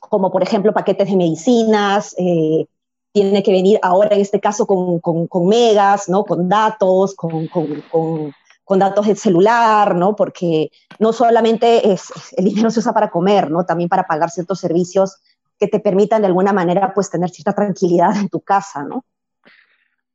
como 0.00 0.30
por 0.30 0.42
ejemplo 0.42 0.74
paquetes 0.74 1.08
de 1.08 1.16
medicinas, 1.16 2.14
eh, 2.18 2.66
tiene 3.12 3.42
que 3.42 3.52
venir 3.52 3.78
ahora 3.82 4.14
en 4.14 4.20
este 4.20 4.40
caso 4.40 4.66
con, 4.66 5.00
con, 5.00 5.26
con 5.26 5.46
megas, 5.46 6.08
¿no? 6.08 6.24
con 6.24 6.48
datos, 6.48 7.14
con, 7.14 7.46
con 7.46 8.34
con 8.66 8.80
datos 8.80 9.06
del 9.06 9.16
celular, 9.16 9.94
¿no? 9.94 10.16
Porque 10.16 10.72
no 10.98 11.12
solamente 11.12 11.92
es, 11.92 12.12
el 12.36 12.46
dinero 12.46 12.68
se 12.68 12.80
usa 12.80 12.92
para 12.92 13.10
comer, 13.10 13.48
¿no? 13.48 13.64
También 13.64 13.88
para 13.88 14.02
pagar 14.02 14.28
ciertos 14.28 14.58
servicios 14.58 15.18
que 15.56 15.68
te 15.68 15.78
permitan 15.78 16.20
de 16.20 16.26
alguna 16.26 16.52
manera, 16.52 16.92
pues, 16.92 17.08
tener 17.08 17.30
cierta 17.30 17.52
tranquilidad 17.52 18.16
en 18.16 18.28
tu 18.28 18.40
casa, 18.40 18.82
¿no? 18.82 19.04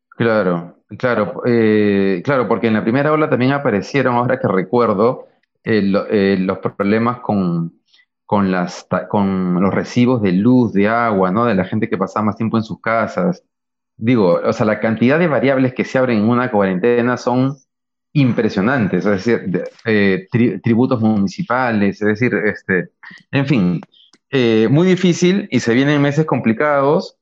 Claro, 0.10 0.76
claro, 0.98 1.42
eh, 1.46 2.22
claro, 2.26 2.50
porque 2.50 2.68
en 2.68 2.74
la 2.74 2.84
primera 2.84 3.14
ola 3.14 3.30
también 3.30 3.54
aparecieron, 3.54 4.16
ahora 4.16 4.38
que 4.38 4.50
recuerdo, 4.50 5.30
eh, 5.64 5.90
eh, 6.10 6.36
los 6.38 6.58
problemas 6.58 7.22
con, 7.22 7.80
con, 8.26 8.52
los 8.52 9.74
recibos 9.74 10.22
de 10.22 10.34
luz, 10.34 10.74
de 10.74 10.90
agua, 10.90 11.32
¿no? 11.32 11.46
De 11.46 11.56
la 11.56 11.64
gente 11.64 11.88
que 11.88 11.98
pasaba 11.98 12.26
más 12.26 12.36
tiempo 12.36 12.58
en 12.58 12.64
sus 12.64 12.82
casas. 12.82 13.46
Digo, 13.96 14.42
o 14.44 14.52
sea, 14.52 14.66
la 14.66 14.82
cantidad 14.82 15.18
de 15.18 15.28
variables 15.28 15.74
que 15.74 15.86
se 15.86 15.98
abren 15.98 16.18
en 16.18 16.30
una 16.30 16.52
cuarentena 16.52 17.16
son 17.16 17.56
impresionantes, 18.13 19.06
es 19.06 19.26
decir, 19.26 19.63
eh, 19.86 20.28
tributos 20.62 21.00
municipales, 21.00 22.02
es 22.02 22.08
decir, 22.08 22.34
este, 22.45 22.89
en 23.32 23.45
fin, 23.45 23.82
eh, 24.30 24.67
muy 24.69 24.88
difícil 24.88 25.47
y 25.52 25.60
se 25.60 25.74
vienen 25.74 26.02
meses 26.02 26.26
complicados. 26.26 27.17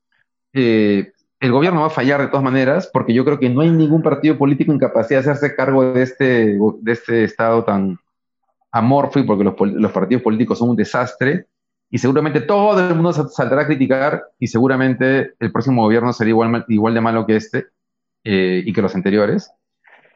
Eh, 0.53 1.11
el 1.39 1.51
gobierno 1.51 1.81
va 1.81 1.87
a 1.87 1.91
fallar 1.91 2.21
de 2.21 2.27
todas 2.27 2.43
maneras, 2.43 2.89
porque 2.91 3.13
yo 3.13 3.23
creo 3.23 3.39
que 3.39 3.49
no 3.49 3.61
hay 3.61 3.69
ningún 3.69 4.01
partido 4.01 4.37
político 4.37 4.71
en 4.71 4.79
capacidad 4.79 5.23
de 5.23 5.31
hacerse 5.31 5.55
cargo 5.55 5.93
de 5.93 6.01
este, 6.01 6.57
de 6.81 6.91
este 6.91 7.23
estado 7.23 7.63
tan 7.63 7.97
amorfo 8.71 9.25
porque 9.25 9.43
los, 9.43 9.55
los 9.59 9.91
partidos 9.91 10.23
políticos 10.23 10.57
son 10.57 10.71
un 10.71 10.75
desastre. 10.75 11.45
Y 11.91 11.97
seguramente 11.97 12.41
todo 12.41 12.87
el 12.87 12.93
mundo 12.93 13.13
saldrá 13.13 13.61
a 13.61 13.65
criticar 13.65 14.23
y 14.37 14.47
seguramente 14.47 15.33
el 15.39 15.51
próximo 15.51 15.81
gobierno 15.81 16.13
será 16.13 16.29
igual, 16.29 16.65
igual 16.67 16.93
de 16.93 17.01
malo 17.01 17.25
que 17.25 17.35
este 17.35 17.67
y 18.23 18.71
que 18.73 18.81
los 18.81 18.93
anteriores 18.93 19.51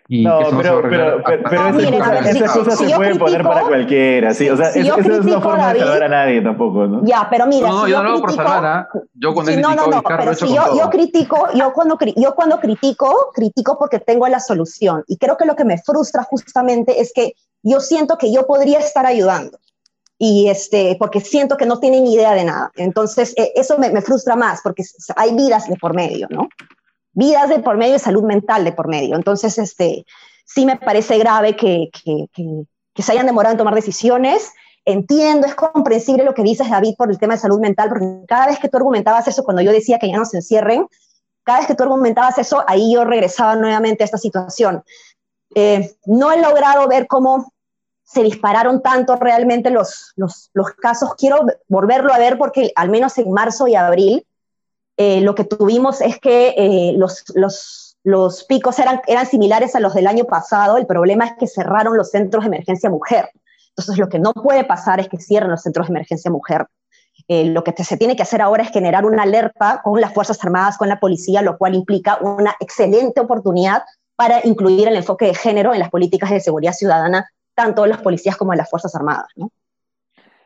no, 0.09 0.39
pero, 0.57 0.81
pero, 0.81 1.23
pero, 1.25 1.43
pero, 1.49 1.79
esas 1.79 2.51
cosas, 2.51 2.77
se 2.77 2.93
pueden 2.93 3.17
poner 3.17 3.41
para 3.41 3.61
cualquiera, 3.61 4.33
sí, 4.33 4.49
o 4.49 4.57
sea, 4.57 4.69
eso, 4.69 4.97
es 4.97 5.07
una 5.07 5.39
forma 5.39 5.73
de 5.73 5.79
salvar 5.79 6.03
a 6.03 6.09
nadie 6.09 6.41
tampoco, 6.41 6.87
¿no? 6.87 7.05
Ya, 7.05 7.27
pero 7.29 7.47
mira, 7.47 7.69
no, 7.69 7.87
yo, 7.87 8.03
no 8.03 8.11
lo 8.11 8.21
por 8.21 8.33
salvar, 8.33 8.65
¿ah? 8.65 8.89
yo 9.13 9.33
cuando 9.33 9.55
no, 9.55 9.75
no, 9.75 9.87
no, 9.87 10.03
pero 10.03 10.33
si 10.33 10.53
yo, 10.53 10.77
yo 10.77 10.89
critico, 10.89 11.47
yo 11.53 11.71
cuando, 11.71 11.97
yo 12.17 12.35
cuando 12.35 12.59
critico, 12.59 13.31
critico 13.33 13.79
porque 13.79 13.99
tengo 13.99 14.27
la 14.27 14.41
solución, 14.41 15.03
y 15.07 15.17
creo 15.17 15.37
que 15.37 15.45
lo 15.45 15.55
que 15.55 15.63
me 15.63 15.77
frustra 15.77 16.23
justamente 16.23 16.99
es 16.99 17.13
que 17.13 17.33
yo 17.61 17.79
siento 17.79 18.17
que 18.17 18.31
yo 18.33 18.45
podría 18.45 18.79
estar 18.79 19.05
ayudando, 19.05 19.57
y 20.17 20.49
este, 20.49 20.97
porque 20.99 21.21
siento 21.21 21.55
que 21.55 21.65
no 21.65 21.79
tienen 21.79 22.05
idea 22.07 22.33
de 22.33 22.43
nada, 22.43 22.71
entonces 22.75 23.33
e, 23.37 23.53
eso 23.55 23.77
me, 23.77 23.89
me 23.89 24.01
frustra 24.01 24.35
más, 24.35 24.59
porque 24.61 24.83
hay 25.15 25.33
vidas 25.33 25.69
de 25.69 25.77
por 25.77 25.93
medio, 25.93 26.27
¿no? 26.29 26.49
Vidas 27.13 27.49
de 27.49 27.60
por 27.60 27.78
medio 27.78 27.95
y 27.95 27.99
salud 27.99 28.23
mental 28.23 28.63
de 28.63 28.73
por 28.73 28.88
medio. 28.88 29.15
Entonces, 29.15 29.58
este, 29.58 30.06
sí 30.45 30.65
me 30.65 30.78
parece 30.78 31.17
grave 31.17 31.56
que, 31.56 31.89
que, 31.91 32.28
que, 32.34 33.02
se 33.02 33.12
hayan 33.12 33.26
demorado 33.26 33.54
en 33.54 33.58
tomar 33.58 33.76
decisiones. 33.76 34.52
Entiendo, 34.86 35.47
es 35.47 35.56
comprensible 35.56 36.23
lo 36.23 36.34
que 36.34 36.43
dices, 36.43 36.69
David, 36.69 36.95
por 36.97 37.10
el 37.10 37.17
tema 37.17 37.36
de 37.36 37.39
salud 37.39 37.60
mental, 37.60 37.89
porque 37.89 38.06
cada 38.28 38.47
vez 38.47 38.60
que 38.60 38.69
tú 38.69 38.78
argumentabas 38.78 39.28
eso, 39.28 39.43
cuando 39.43 39.62
yo 39.62 39.71
decía 39.71 39.99
que 39.99 40.10
ya 40.10 40.17
no 40.17 40.26
se 40.26 40.38
encierren, 40.38 40.88
cada 41.43 41.60
vez 41.60 41.67
que 41.67 41.76
tú 41.76 41.84
argumentabas 41.84 42.38
eso, 42.38 42.63
ahí 42.67 42.93
yo 42.93 43.06
regresaba 43.06 43.56
nuevamente 43.56 44.04
a 44.04 44.06
esta 44.06 44.17
situación. 44.17 44.84
Eh, 45.56 45.95
no 46.06 46.32
he 46.32 46.41
logrado 46.41 46.88
ver 46.88 47.08
cómo 47.08 47.54
se 48.04 48.23
dispararon 48.23 48.82
tanto 48.82 49.15
realmente 49.15 49.69
los, 49.69 50.13
los, 50.15 50.49
los, 50.54 50.71
casos. 50.71 51.15
Quiero 51.15 51.45
volverlo 51.67 52.13
a 52.13 52.17
ver 52.17 52.38
porque 52.38 52.71
al 52.76 52.89
menos 52.89 53.17
en 53.17 53.32
marzo 53.32 53.67
y 53.67 53.76
abril 53.76 54.26
eh, 54.97 55.21
lo 55.21 55.36
que 55.36 55.43
tuvimos 55.43 56.01
es 56.01 56.19
que 56.19 56.53
eh, 56.58 56.93
los, 56.95 57.23
los, 57.36 57.97
los, 58.03 58.43
picos 58.43 58.77
eran, 58.79 59.01
eran 59.08 59.25
similares 59.25 59.75
a 59.75 59.79
los 59.79 59.93
del 59.93 60.08
año 60.08 60.25
pasado. 60.25 60.77
El 60.77 60.86
problema 60.86 61.25
es 61.25 61.34
que 61.39 61.47
cerraron 61.47 61.97
los 61.97 62.12
centros 62.12 62.43
de 62.43 62.47
emergencia 62.47 62.89
mujer. 62.89 63.29
Entonces, 63.69 63.97
lo 63.97 64.08
que 64.08 64.19
no 64.19 64.34
puede 64.34 64.63
pasar 64.63 64.99
es 64.99 65.10
que 65.10 65.17
cierren 65.17 65.49
los 65.49 65.62
centros 65.62 65.88
de 65.88 65.93
emergencia 65.93 66.29
mujer. 66.29 66.67
Eh, 67.27 67.45
lo 67.45 67.63
que 67.63 67.73
se 67.84 67.97
tiene 67.97 68.15
que 68.15 68.23
hacer 68.23 68.41
ahora 68.41 68.63
es 68.63 68.71
generar 68.71 69.06
una 69.06 69.23
alerta 69.23 69.82
con 69.84 69.99
las 69.99 70.13
Fuerzas 70.13 70.43
Armadas, 70.43 70.77
con 70.77 70.89
la 70.89 70.99
policía, 70.99 71.41
lo 71.41 71.58
cual 71.58 71.73
implica 71.73 72.17
una 72.21 72.56
excelente 72.60 73.21
oportunidad 73.21 73.84
para 74.15 74.41
incluir 74.43 74.88
el 74.88 74.95
enfoque 74.95 75.25
de 75.25 75.34
género 75.34 75.73
en 75.73 75.79
las 75.79 75.89
políticas 75.89 76.29
de 76.29 76.39
seguridad 76.39 76.73
ciudadana, 76.73 77.29
tanto 77.56 77.84
en 77.84 77.91
las 77.91 78.01
policías 78.01 78.36
como 78.36 78.53
en 78.53 78.58
las 78.60 78.69
Fuerzas 78.69 78.93
Armadas. 78.93 79.27
¿no? 79.36 79.49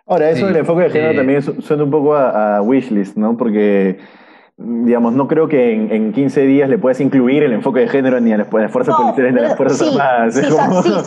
Ahora, 0.06 0.30
eso 0.30 0.46
del 0.46 0.56
enfoque 0.56 0.84
de 0.84 0.90
género 0.90 1.16
también 1.16 1.42
suena 1.62 1.84
un 1.84 1.92
poco 1.92 2.16
a, 2.16 2.58
a 2.58 2.62
wishlist, 2.62 3.18
¿no? 3.18 3.36
Porque 3.36 4.00
digamos, 4.58 5.14
no 5.14 5.28
creo 5.28 5.48
que 5.48 5.72
en, 5.72 5.92
en, 5.92 6.14
15 6.14 6.42
días 6.42 6.68
le 6.68 6.80
puedas 6.80 7.00
incluir 7.00 7.44
el 7.44 7.54
enfoque 7.54 7.82
de 7.82 7.90
género 7.90 8.20
ni 8.20 8.34
a 8.34 8.38
las, 8.38 8.48
fuerzas 8.48 8.96
policiales 8.96 9.34
ni 9.34 9.40
a 9.40 9.44
las 9.44 9.56
fuerzas 9.56 9.78
sí, 9.78 9.88
armadas. 9.90 10.34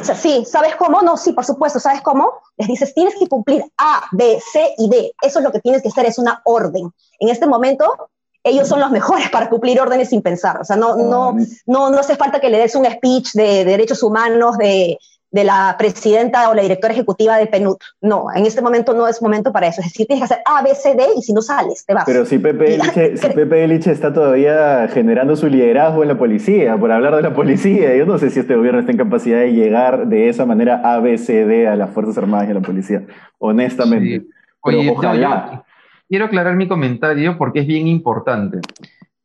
Sí, 0.07 0.15
sí, 0.15 0.45
¿sabes 0.47 0.77
cómo? 0.77 1.03
No, 1.03 1.17
sí, 1.17 1.33
por 1.33 1.45
supuesto, 1.45 1.81
¿sabes 1.81 2.01
cómo? 2.01 2.31
Les 2.57 2.69
dices, 2.69 2.95
tienes 2.95 3.17
que 3.17 3.27
cumplir 3.27 3.65
A, 3.77 4.05
B, 4.13 4.39
C 4.53 4.75
y 4.79 4.89
D. 4.89 5.13
Eso 5.21 5.41
es 5.41 5.45
lo 5.45 5.51
que 5.51 5.59
tienes 5.59 5.83
que 5.83 5.89
hacer, 5.89 6.07
es 6.07 6.19
una 6.19 6.41
orden. 6.45 6.93
En 7.19 7.29
este 7.29 7.49
momento, 7.49 8.11
ellos 8.45 8.69
son 8.69 8.79
los 8.79 8.93
mejores 8.93 9.29
para 9.31 9.51
cumplir 9.51 9.81
órdenes 9.81 10.11
sin 10.11 10.23
pensar. 10.23 10.61
O 10.61 10.65
sea, 10.65 10.77
no, 10.77 10.95
no, 10.97 11.35
no, 11.67 11.91
no 11.91 11.99
hace 11.99 12.15
falta 12.15 12.41
que 12.41 12.51
le 12.51 12.59
des 12.59 12.77
un 12.77 12.87
speech 12.87 13.33
de, 13.33 13.65
derechos 13.65 14.05
humanos, 14.05 14.59
de, 14.59 14.97
de 15.31 15.45
la 15.45 15.77
presidenta 15.79 16.51
o 16.51 16.55
la 16.55 16.63
directora 16.63 16.93
ejecutiva 16.93 17.37
de 17.37 17.47
PNUD. 17.47 17.77
No, 18.01 18.27
en 18.35 18.47
este 18.47 18.63
momento 18.63 18.95
no 18.95 19.07
es 19.07 19.23
momento 19.23 19.53
para 19.53 19.69
eso. 19.69 19.81
Es 19.81 19.89
decir, 19.89 20.07
tienes 20.07 20.29
que 20.29 20.35
hacer 20.35 20.43
A, 20.45 20.63
B, 20.63 20.75
C, 20.75 20.95
D 20.95 21.05
y 21.17 21.23
si 21.23 21.33
no 21.33 21.41
sales, 21.41 21.85
te 21.87 21.95
vas. 21.95 22.05
Pero 22.05 22.25
si 22.27 22.39
Pepe 22.39 22.75
Eliche, 22.75 23.17
si 23.17 23.29
Pepe 23.35 23.65
Eliche 23.65 23.93
está 23.93 24.13
todavía 24.13 24.89
generando 24.89 25.37
su 25.37 25.49
liderazgo 25.49 26.03
en 26.03 26.09
la 26.09 26.19
policía, 26.19 26.77
por 26.77 26.91
hablar 26.91 27.17
de 27.17 27.23
la 27.23 27.35
policía, 27.35 27.97
yo 27.97 28.07
no 28.07 28.19
sé 28.19 28.31
si 28.31 28.41
este 28.41 28.57
gobierno 28.57 28.81
está 28.81 28.93
en 28.93 28.99
capacidad 28.99 29.39
de 29.39 29.53
llegar 29.53 30.09
de 30.09 30.29
esa 30.29 30.47
manera 30.47 30.81
A, 30.85 30.99
B, 30.99 31.17
C, 31.19 31.45
D 31.45 31.69
a 31.69 31.77
las 31.77 31.91
Fuerzas 31.91 32.19
Armadas 32.19 32.49
y 32.49 32.51
a 32.51 32.55
la 32.55 32.61
policía, 32.61 33.05
honestamente. 33.39 34.27
Oye, 34.63 34.91
ojalá. 34.91 35.65
quiero 36.09 36.27
aclarar 36.27 36.57
mi 36.57 36.69
comentario 36.69 37.39
porque 37.39 37.61
es 37.61 37.67
bien 37.67 37.87
importante. 37.87 38.59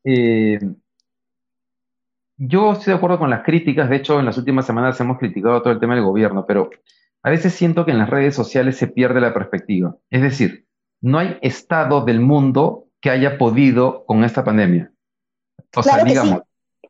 Eh, 0.04 0.60
yo 2.38 2.74
estoy 2.74 2.92
de 2.92 2.98
acuerdo 2.98 3.20
con 3.20 3.30
las 3.30 3.44
críticas, 3.44 3.90
de 3.90 3.98
hecho 3.98 4.20
en 4.20 4.26
las 4.26 4.38
últimas 4.38 4.66
semanas 4.66 5.00
hemos 5.00 5.18
criticado 5.18 5.62
todo 5.62 5.74
el 5.74 5.80
tema 5.80 5.96
del 5.96 6.04
gobierno, 6.04 6.46
pero 6.46 6.70
a 7.24 7.30
veces 7.30 7.54
siento 7.54 7.86
que 7.86 7.92
en 7.92 7.98
las 7.98 8.10
redes 8.10 8.36
sociales 8.36 8.78
se 8.78 8.88
pierde 8.88 9.22
la 9.22 9.34
perspectiva. 9.34 9.96
Es 10.10 10.22
decir, 10.22 10.68
no 11.02 11.20
hay 11.20 11.38
estado 11.42 12.06
del 12.06 12.20
mundo 12.20 12.86
que 13.02 13.10
haya 13.10 13.38
podido 13.38 14.06
con 14.06 14.24
esta 14.24 14.44
pandemia. 14.44 14.92
O 15.76 15.84
sea, 15.84 16.04
digamos, 16.04 16.42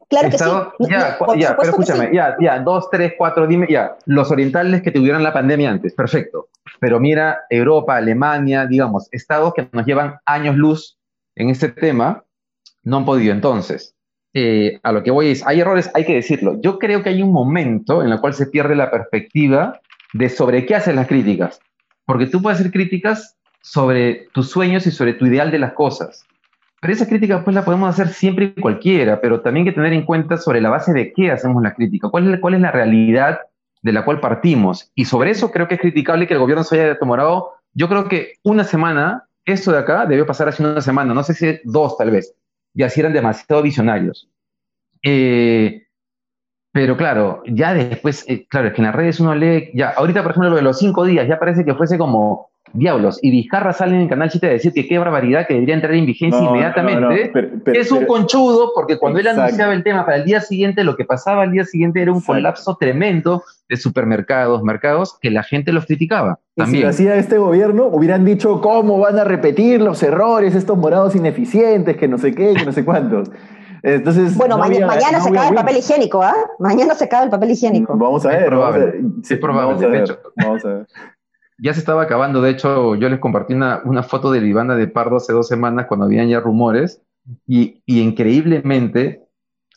Claro 0.07 0.29
que 0.29 0.37
sí. 0.37 0.45
Ya, 0.89 1.17
ya 1.35 1.57
pero 1.57 1.69
escúchame, 1.71 2.11
ya, 2.13 2.35
ya, 2.39 2.59
dos, 2.59 2.89
tres, 2.91 3.13
cuatro, 3.17 3.47
dime, 3.47 3.67
ya, 3.69 3.97
los 4.05 4.29
orientales 4.31 4.81
que 4.81 4.91
tuvieron 4.91 5.23
la 5.23 5.33
pandemia 5.33 5.71
antes, 5.71 5.93
perfecto. 5.93 6.49
Pero 6.79 6.99
mira, 6.99 7.41
Europa, 7.49 7.97
Alemania, 7.97 8.65
digamos, 8.67 9.07
estados 9.11 9.53
que 9.53 9.67
nos 9.71 9.85
llevan 9.85 10.17
años 10.25 10.55
luz 10.55 10.99
en 11.35 11.49
este 11.49 11.69
tema, 11.69 12.23
no 12.83 12.97
han 12.97 13.05
podido. 13.05 13.33
Entonces, 13.33 13.94
eh, 14.37 14.81
a 14.83 14.91
lo 14.91 15.01
que 15.01 15.11
voy 15.11 15.29
es, 15.29 15.47
hay 15.47 15.61
errores, 15.61 15.89
hay 15.93 16.03
que 16.03 16.15
decirlo. 16.15 16.59
Yo 16.59 16.77
creo 16.77 17.01
que 17.01 17.07
hay 17.07 17.21
un 17.21 17.31
momento 17.31 18.03
en 18.03 18.11
el 18.11 18.19
cual 18.19 18.33
se 18.33 18.47
pierde 18.47 18.75
la 18.75 18.91
perspectiva 18.91 19.79
de 20.11 20.27
sobre 20.27 20.65
qué 20.65 20.75
hacen 20.75 20.97
las 20.97 21.07
críticas. 21.07 21.61
Porque 22.05 22.27
tú 22.27 22.41
puedes 22.41 22.59
hacer 22.59 22.73
críticas 22.73 23.37
sobre 23.61 24.27
tus 24.33 24.49
sueños 24.49 24.85
y 24.87 24.91
sobre 24.91 25.13
tu 25.13 25.25
ideal 25.25 25.51
de 25.51 25.59
las 25.59 25.71
cosas. 25.71 26.25
Pero 26.81 26.91
esa 26.91 27.07
crítica 27.07 27.45
pues 27.45 27.55
la 27.55 27.63
podemos 27.63 27.89
hacer 27.89 28.09
siempre 28.09 28.53
y 28.57 28.61
cualquiera, 28.61 29.21
pero 29.21 29.39
también 29.39 29.65
hay 29.65 29.71
que 29.71 29.75
tener 29.75 29.93
en 29.93 30.05
cuenta 30.05 30.35
sobre 30.35 30.59
la 30.59 30.69
base 30.69 30.91
de 30.91 31.13
qué 31.13 31.31
hacemos 31.31 31.63
la 31.63 31.73
crítica, 31.73 32.09
cuál 32.09 32.33
es, 32.33 32.59
la 32.59 32.71
realidad 32.71 33.39
de 33.83 33.91
la 33.93 34.03
cual 34.03 34.19
partimos. 34.19 34.91
Y 34.95 35.05
sobre 35.05 35.31
eso 35.31 35.49
creo 35.49 35.69
que 35.69 35.75
es 35.75 35.81
criticable 35.81 36.27
que 36.27 36.33
el 36.33 36.41
gobierno 36.41 36.65
se 36.65 36.81
haya 36.81 36.99
tomado, 36.99 37.53
yo 37.73 37.87
creo 37.87 38.09
que 38.09 38.33
una 38.43 38.65
semana, 38.65 39.23
esto 39.45 39.71
de 39.71 39.79
acá 39.79 40.05
debió 40.05 40.25
pasar 40.25 40.49
hace 40.49 40.61
una 40.61 40.81
semana, 40.81 41.13
no 41.13 41.23
sé 41.23 41.33
si 41.33 41.59
dos 41.63 41.97
tal 41.97 42.11
vez, 42.11 42.35
y 42.75 42.83
así 42.83 42.99
eran 42.99 43.13
demasiado 43.13 43.63
visionarios. 43.63 44.29
Eh, 45.01 45.87
pero 46.71 46.97
claro, 46.97 47.41
ya 47.47 47.73
después, 47.73 48.25
eh, 48.27 48.45
claro, 48.47 48.67
es 48.67 48.73
que 48.73 48.81
en 48.81 48.87
las 48.87 48.95
redes 48.95 49.19
uno 49.19 49.33
lee, 49.33 49.71
ya, 49.73 49.91
ahorita 49.91 50.21
por 50.21 50.31
ejemplo 50.31 50.49
lo 50.49 50.55
de 50.57 50.61
los 50.61 50.77
cinco 50.77 51.05
días, 51.05 51.27
ya 51.27 51.39
parece 51.39 51.63
que 51.63 51.73
fuese 51.73 51.97
como 51.97 52.49
diablos, 52.73 53.19
y 53.21 53.31
Vizcarra 53.31 53.73
sale 53.73 53.95
en 53.95 54.01
el 54.01 54.09
canal 54.09 54.29
7 54.29 54.47
a 54.47 54.49
decir 54.49 54.73
que 54.73 54.87
qué 54.87 54.97
barbaridad, 54.97 55.47
que 55.47 55.53
debería 55.53 55.75
entrar 55.75 55.93
en 55.93 56.05
vigencia 56.05 56.41
inmediatamente, 56.41 57.31
es 57.67 57.91
un 57.91 58.05
conchudo, 58.05 58.71
porque 58.75 58.97
cuando 58.97 59.19
él 59.19 59.27
anunciaba 59.27 59.73
el 59.73 59.83
tema 59.83 60.05
para 60.05 60.17
el 60.17 60.25
día 60.25 60.41
siguiente, 60.41 60.83
lo 60.83 60.95
que 60.95 61.05
pasaba 61.05 61.43
al 61.43 61.51
día 61.51 61.65
siguiente 61.65 62.01
era 62.01 62.11
un 62.11 62.21
colapso 62.21 62.75
tremendo 62.77 63.43
de 63.69 63.77
supermercados, 63.77 64.61
mercados, 64.63 65.17
que 65.19 65.31
la 65.31 65.43
gente 65.43 65.71
los 65.71 65.85
criticaba. 65.85 66.39
También. 66.55 66.77
si 66.77 66.83
lo 66.83 66.89
hacía 66.89 67.15
este 67.15 67.37
gobierno, 67.37 67.87
hubieran 67.87 68.23
dicho 68.25 68.61
cómo 68.61 68.99
van 68.99 69.17
a 69.19 69.23
repetir 69.23 69.81
los 69.81 70.03
errores, 70.03 70.55
estos 70.55 70.77
morados 70.77 71.15
ineficientes, 71.15 71.97
que 71.97 72.07
no 72.07 72.17
sé 72.17 72.33
qué, 72.33 72.53
que 72.53 72.65
no 72.65 72.71
sé 72.71 72.85
cuántos. 72.85 73.29
Entonces, 73.85 74.35
bueno, 74.35 74.57
mañana 74.57 75.21
se 75.21 75.29
acaba 75.29 75.49
el 75.49 75.53
papel 75.53 75.77
higiénico, 75.77 76.23
¿ah? 76.23 76.33
Mañana 76.57 76.95
se 76.95 77.05
acaba 77.05 77.23
el 77.23 77.29
papel 77.29 77.51
higiénico. 77.51 77.95
Vamos 77.95 78.25
a 78.25 78.29
ver. 78.29 78.41
Es 78.41 78.47
probable. 78.47 78.93
Vamos 78.99 79.31
es 79.31 79.37
probable, 79.37 79.89
de 79.89 79.99
hecho. 79.99 80.19
Vamos 80.37 80.65
a 80.65 80.67
ver. 80.69 80.87
Ya 81.57 81.73
se 81.73 81.79
estaba 81.79 82.03
acabando, 82.03 82.41
de 82.41 82.51
hecho, 82.51 82.95
yo 82.95 83.07
les 83.09 83.19
compartí 83.19 83.53
una, 83.53 83.81
una 83.85 84.03
foto 84.03 84.31
de 84.31 84.45
Ivana 84.45 84.75
de 84.75 84.87
Pardo 84.87 85.17
hace 85.17 85.33
dos 85.33 85.47
semanas 85.47 85.85
cuando 85.87 86.05
habían 86.05 86.27
ya 86.27 86.39
rumores 86.41 87.01
y, 87.47 87.81
y 87.85 88.01
increíblemente, 88.01 89.23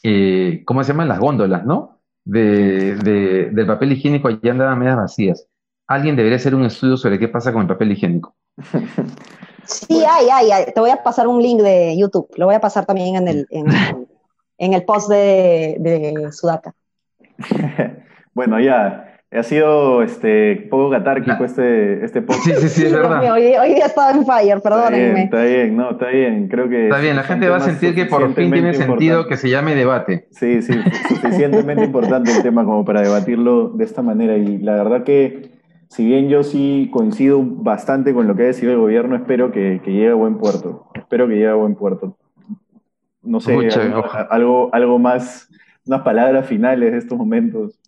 eh, 0.02 0.62
¿cómo 0.66 0.82
se 0.82 0.92
llaman? 0.92 1.08
Las 1.08 1.20
góndolas, 1.20 1.64
¿no? 1.64 2.00
De, 2.24 2.96
de, 2.96 3.50
del 3.52 3.66
papel 3.66 3.92
higiénico 3.92 4.28
ya 4.28 4.50
andaban 4.50 4.78
medias 4.78 4.96
vacías. 4.96 5.46
Alguien 5.86 6.16
debería 6.16 6.36
hacer 6.36 6.54
un 6.54 6.64
estudio 6.64 6.96
sobre 6.96 7.18
qué 7.18 7.28
pasa 7.28 7.52
con 7.52 7.62
el 7.62 7.68
papel 7.68 7.92
higiénico. 7.92 8.34
Sí, 9.68 10.02
hay, 10.02 10.50
hay, 10.50 10.72
Te 10.72 10.80
voy 10.80 10.88
a 10.88 11.02
pasar 11.02 11.28
un 11.28 11.42
link 11.42 11.60
de 11.60 11.94
YouTube. 11.98 12.26
Lo 12.36 12.46
voy 12.46 12.54
a 12.54 12.60
pasar 12.60 12.86
también 12.86 13.16
en 13.16 13.28
el, 13.28 13.46
en, 13.50 13.66
en 14.56 14.72
el 14.72 14.84
post 14.84 15.10
de, 15.10 15.76
de 15.78 16.32
Sudaca. 16.32 16.74
bueno, 18.34 18.58
ya. 18.58 19.07
Ha 19.30 19.42
sido 19.42 20.02
este, 20.02 20.68
poco 20.70 20.90
catárquico 20.90 21.44
este, 21.44 22.02
este 22.02 22.22
post. 22.22 22.44
Sí, 22.44 22.52
sí, 22.60 22.68
sí, 22.68 22.86
es 22.86 22.92
verdad. 22.92 23.30
hoy, 23.30 23.54
hoy, 23.60 23.74
día 23.74 23.86
estaba 23.86 24.12
en 24.12 24.24
fire, 24.24 24.60
perdónenme. 24.62 25.24
Está 25.24 25.42
bien, 25.42 25.42
está 25.42 25.42
bien, 25.42 25.76
no, 25.76 25.90
está 25.90 26.06
bien. 26.08 26.48
Creo 26.48 26.68
que. 26.68 26.84
Está 26.84 26.98
bien, 26.98 27.14
la 27.14 27.24
gente 27.24 27.48
va 27.48 27.56
a 27.56 27.60
sentir 27.60 27.94
que 27.94 28.06
por 28.06 28.34
fin 28.34 28.50
tiene 28.50 28.72
sentido 28.72 29.26
que 29.26 29.36
se 29.36 29.50
llame 29.50 29.74
debate. 29.74 30.28
Sí, 30.30 30.62
sí, 30.62 30.72
suficientemente 31.08 31.84
importante 31.84 32.32
el 32.34 32.42
tema 32.42 32.64
como 32.64 32.86
para 32.86 33.02
debatirlo 33.02 33.68
de 33.68 33.84
esta 33.84 34.00
manera. 34.00 34.36
Y 34.36 34.58
la 34.58 34.82
verdad 34.82 35.04
que 35.04 35.58
si 35.88 36.04
bien 36.04 36.28
yo 36.28 36.42
sí 36.42 36.90
coincido 36.92 37.42
bastante 37.42 38.12
con 38.12 38.26
lo 38.26 38.36
que 38.36 38.42
ha 38.42 38.46
decidido 38.46 38.74
el 38.74 38.80
gobierno, 38.80 39.16
espero 39.16 39.50
que, 39.50 39.80
llegue 39.84 40.10
a 40.10 40.14
buen 40.14 40.38
puerto. 40.38 40.86
Espero 40.94 41.26
que 41.26 41.34
llegue 41.34 41.48
a 41.48 41.54
buen 41.54 41.74
puerto. 41.74 42.16
No 43.22 43.40
sé, 43.40 43.52
algo, 44.30 44.70
algo, 44.72 44.98
más, 44.98 45.48
unas 45.86 46.02
palabras 46.02 46.46
finales 46.46 46.92
de 46.92 46.98
estos 46.98 47.18
momentos. 47.18 47.78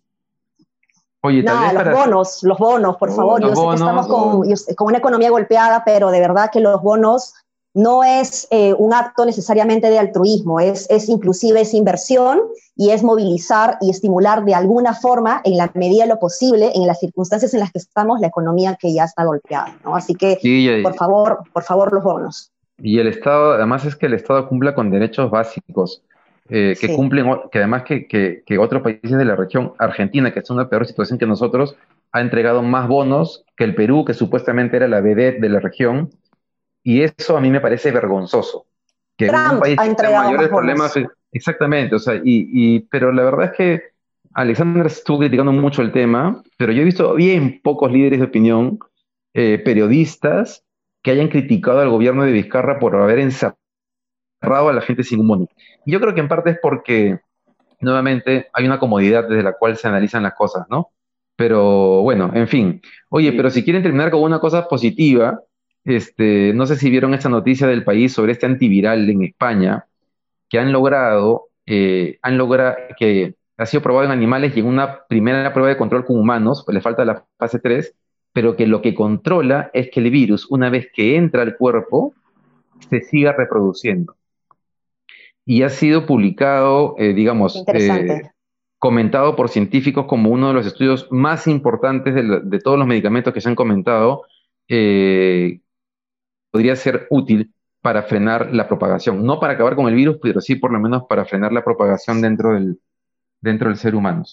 Oye, 1.23 1.43
tal 1.43 1.75
los 1.75 1.93
bonos, 1.93 2.43
los 2.43 2.57
bonos, 2.57 2.97
por 2.97 3.11
favor. 3.11 3.41
yo 3.41 3.55
sé 3.55 3.61
que 3.61 3.75
estamos 3.75 4.07
con, 4.07 4.41
con, 4.75 4.87
una 4.87 4.97
economía 4.97 5.29
golpeada, 5.29 5.83
pero 5.85 6.09
de 6.09 6.19
verdad 6.19 6.49
que 6.51 6.59
los 6.59 6.81
bonos 6.81 7.35
no 7.73 8.03
es 8.03 8.47
eh, 8.51 8.73
un 8.73 8.93
acto 8.93 9.25
necesariamente 9.25 9.89
de 9.89 9.99
altruismo, 9.99 10.59
es, 10.59 10.89
es 10.89 11.07
inclusive 11.07 11.61
es 11.61 11.73
inversión 11.73 12.41
y 12.75 12.89
es 12.89 13.03
movilizar 13.03 13.77
y 13.81 13.89
estimular 13.89 14.43
de 14.43 14.55
alguna 14.55 14.93
forma, 14.93 15.41
en 15.45 15.57
la 15.57 15.71
medida 15.75 16.03
de 16.03 16.09
lo 16.09 16.19
posible, 16.19 16.71
en 16.75 16.87
las 16.87 16.99
circunstancias 16.99 17.53
en 17.53 17.61
las 17.61 17.71
que 17.71 17.79
estamos, 17.79 18.19
la 18.19 18.27
economía 18.27 18.77
que 18.79 18.93
ya 18.93 19.05
está 19.05 19.23
golpeada. 19.23 19.75
¿no? 19.83 19.95
Así 19.95 20.15
que, 20.15 20.39
por 20.83 20.95
favor, 20.95 21.39
por 21.53 21.63
favor, 21.63 21.93
los 21.93 22.03
bonos. 22.03 22.51
Y 22.79 22.99
el 22.99 23.07
Estado, 23.07 23.53
además 23.53 23.85
es 23.85 23.95
que 23.95 24.07
el 24.07 24.15
Estado 24.15 24.49
cumpla 24.49 24.73
con 24.73 24.89
derechos 24.89 25.29
básicos, 25.29 26.01
eh, 26.53 26.75
que 26.79 26.93
cumplen, 26.93 27.25
que 27.49 27.59
además 27.59 27.83
que, 27.83 28.07
que, 28.07 28.43
que, 28.45 28.57
otros 28.57 28.81
países 28.81 29.17
de 29.17 29.23
la 29.23 29.37
región, 29.37 29.71
Argentina, 29.79 30.33
que 30.33 30.39
está 30.39 30.53
en 30.53 30.59
una 30.59 30.69
peor 30.69 30.85
situación 30.85 31.17
que 31.17 31.25
nosotros, 31.25 31.77
ha 32.11 32.19
entregado 32.19 32.61
más 32.61 32.89
bonos 32.89 33.45
que 33.55 33.63
el 33.63 33.73
Perú, 33.73 34.03
que 34.03 34.13
supuestamente 34.13 34.75
era 34.75 34.89
la 34.89 34.99
vedette 34.99 35.39
de 35.39 35.47
la 35.47 35.61
región, 35.61 36.09
y 36.83 37.03
eso 37.03 37.37
a 37.37 37.41
mí 37.41 37.49
me 37.49 37.61
parece 37.61 37.91
vergonzoso. 37.91 38.65
Que 39.15 39.27
Trump 39.27 39.53
un 39.53 39.59
país 39.61 39.79
ha 39.79 40.23
mayores 40.23 40.49
problemas. 40.49 40.93
Exactamente, 41.31 41.95
o 41.95 41.99
sea, 41.99 42.15
y, 42.15 42.21
y, 42.25 42.79
pero 42.81 43.13
la 43.13 43.23
verdad 43.23 43.45
es 43.45 43.51
que 43.53 43.81
Alexander 44.33 44.85
estuvo 44.87 45.19
criticando 45.19 45.53
mucho 45.53 45.81
el 45.81 45.93
tema, 45.93 46.43
pero 46.57 46.73
yo 46.73 46.81
he 46.81 46.85
visto 46.85 47.13
bien 47.15 47.61
pocos 47.63 47.89
líderes 47.93 48.19
de 48.19 48.25
opinión, 48.25 48.77
eh, 49.33 49.61
periodistas, 49.63 50.65
que 51.01 51.11
hayan 51.11 51.29
criticado 51.29 51.79
al 51.79 51.89
gobierno 51.89 52.25
de 52.25 52.33
Vizcarra 52.33 52.77
por 52.77 52.97
haber 52.97 53.19
encerrado 53.19 53.60
a 54.41 54.73
la 54.73 54.81
gente 54.81 55.03
sin 55.03 55.19
un 55.19 55.27
bono. 55.27 55.47
Y 55.85 55.91
yo 55.91 55.99
creo 55.99 56.13
que 56.13 56.21
en 56.21 56.27
parte 56.27 56.51
es 56.51 56.59
porque, 56.61 57.19
nuevamente, 57.79 58.49
hay 58.53 58.65
una 58.65 58.79
comodidad 58.79 59.27
desde 59.27 59.43
la 59.43 59.53
cual 59.53 59.77
se 59.77 59.87
analizan 59.87 60.23
las 60.23 60.33
cosas, 60.33 60.65
¿no? 60.69 60.89
Pero 61.35 62.01
bueno, 62.01 62.31
en 62.33 62.47
fin. 62.47 62.81
Oye, 63.09 63.31
pero 63.33 63.49
si 63.49 63.63
quieren 63.63 63.83
terminar 63.83 64.11
con 64.11 64.21
una 64.21 64.39
cosa 64.39 64.67
positiva, 64.67 65.41
este, 65.83 66.53
no 66.53 66.65
sé 66.65 66.75
si 66.75 66.89
vieron 66.89 67.13
esta 67.13 67.29
noticia 67.29 67.67
del 67.67 67.83
país 67.83 68.13
sobre 68.13 68.33
este 68.33 68.45
antiviral 68.45 69.09
en 69.09 69.23
España, 69.23 69.85
que 70.49 70.59
han 70.59 70.71
logrado, 70.71 71.49
eh, 71.65 72.19
han 72.21 72.37
logrado 72.37 72.75
que 72.97 73.35
ha 73.57 73.65
sido 73.65 73.81
probado 73.81 74.05
en 74.05 74.11
animales 74.11 74.55
y 74.55 74.59
en 74.59 74.65
una 74.67 75.05
primera 75.07 75.53
prueba 75.53 75.69
de 75.69 75.77
control 75.77 76.05
con 76.05 76.19
humanos, 76.19 76.63
pues 76.65 76.75
le 76.75 76.81
falta 76.81 77.05
la 77.05 77.25
fase 77.37 77.59
3, 77.59 77.95
pero 78.33 78.55
que 78.55 78.67
lo 78.67 78.81
que 78.81 78.93
controla 78.93 79.69
es 79.73 79.89
que 79.91 79.99
el 79.99 80.09
virus, 80.11 80.47
una 80.49 80.69
vez 80.69 80.89
que 80.93 81.15
entra 81.15 81.41
al 81.41 81.57
cuerpo, 81.57 82.13
se 82.89 83.01
siga 83.01 83.33
reproduciendo. 83.33 84.15
Y 85.45 85.63
ha 85.63 85.69
sido 85.69 86.05
publicado, 86.05 86.95
eh, 86.97 87.13
digamos, 87.13 87.63
eh, 87.73 88.29
comentado 88.77 89.35
por 89.35 89.49
científicos 89.49 90.05
como 90.05 90.29
uno 90.29 90.49
de 90.49 90.53
los 90.53 90.65
estudios 90.65 91.07
más 91.11 91.47
importantes 91.47 92.13
de, 92.15 92.59
todos 92.59 92.77
los 92.77 92.87
medicamentos 92.87 93.33
que 93.33 93.41
se 93.41 93.49
han 93.49 93.55
comentado, 93.55 94.23
podría 96.51 96.75
ser 96.75 97.07
útil 97.09 97.51
para 97.81 98.03
frenar 98.03 98.53
la 98.53 98.67
propagación. 98.67 99.25
No 99.25 99.39
para 99.39 99.53
acabar 99.53 99.75
con 99.75 99.87
el 99.87 99.95
virus, 99.95 100.17
pero 100.21 100.39
sí 100.39 100.55
por 100.55 100.71
lo 100.71 100.79
menos 100.79 101.03
para 101.09 101.25
frenar 101.25 101.51
la 101.51 101.63
propagación 101.63 102.21
dentro 102.21 102.53
del, 102.53 102.79
dentro 103.41 103.69
del 103.69 103.77
ser 103.77 103.95
humano. 103.95 104.23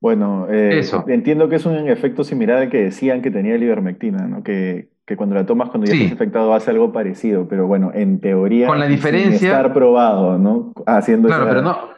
Bueno, 0.00 0.46
eh, 0.50 0.82
entiendo 1.08 1.48
que 1.48 1.56
es 1.56 1.66
un 1.66 1.88
efecto 1.88 2.24
similar 2.24 2.58
al 2.58 2.70
que 2.70 2.84
decían 2.84 3.22
que 3.22 3.30
tenía 3.30 3.56
la 3.56 3.64
ivermectina, 3.64 4.26
¿no? 4.26 4.42
que, 4.42 4.88
cuando 5.14 5.36
la 5.36 5.46
tomas 5.46 5.68
cuando 5.68 5.86
ya 5.86 5.92
estás 5.94 6.10
infectado 6.10 6.54
hace 6.54 6.70
algo 6.70 6.90
parecido, 6.90 7.46
pero 7.46 7.66
bueno, 7.66 7.92
en 7.94 8.18
teoría 8.18 8.66
con 8.66 8.80
la 8.80 8.86
diferencia 8.86 9.38
sin 9.38 9.48
estar 9.48 9.72
probado, 9.72 10.38
¿no? 10.38 10.72
Haciendo 10.86 11.28
claro, 11.28 11.46
pero 11.46 11.62
no, 11.62 11.96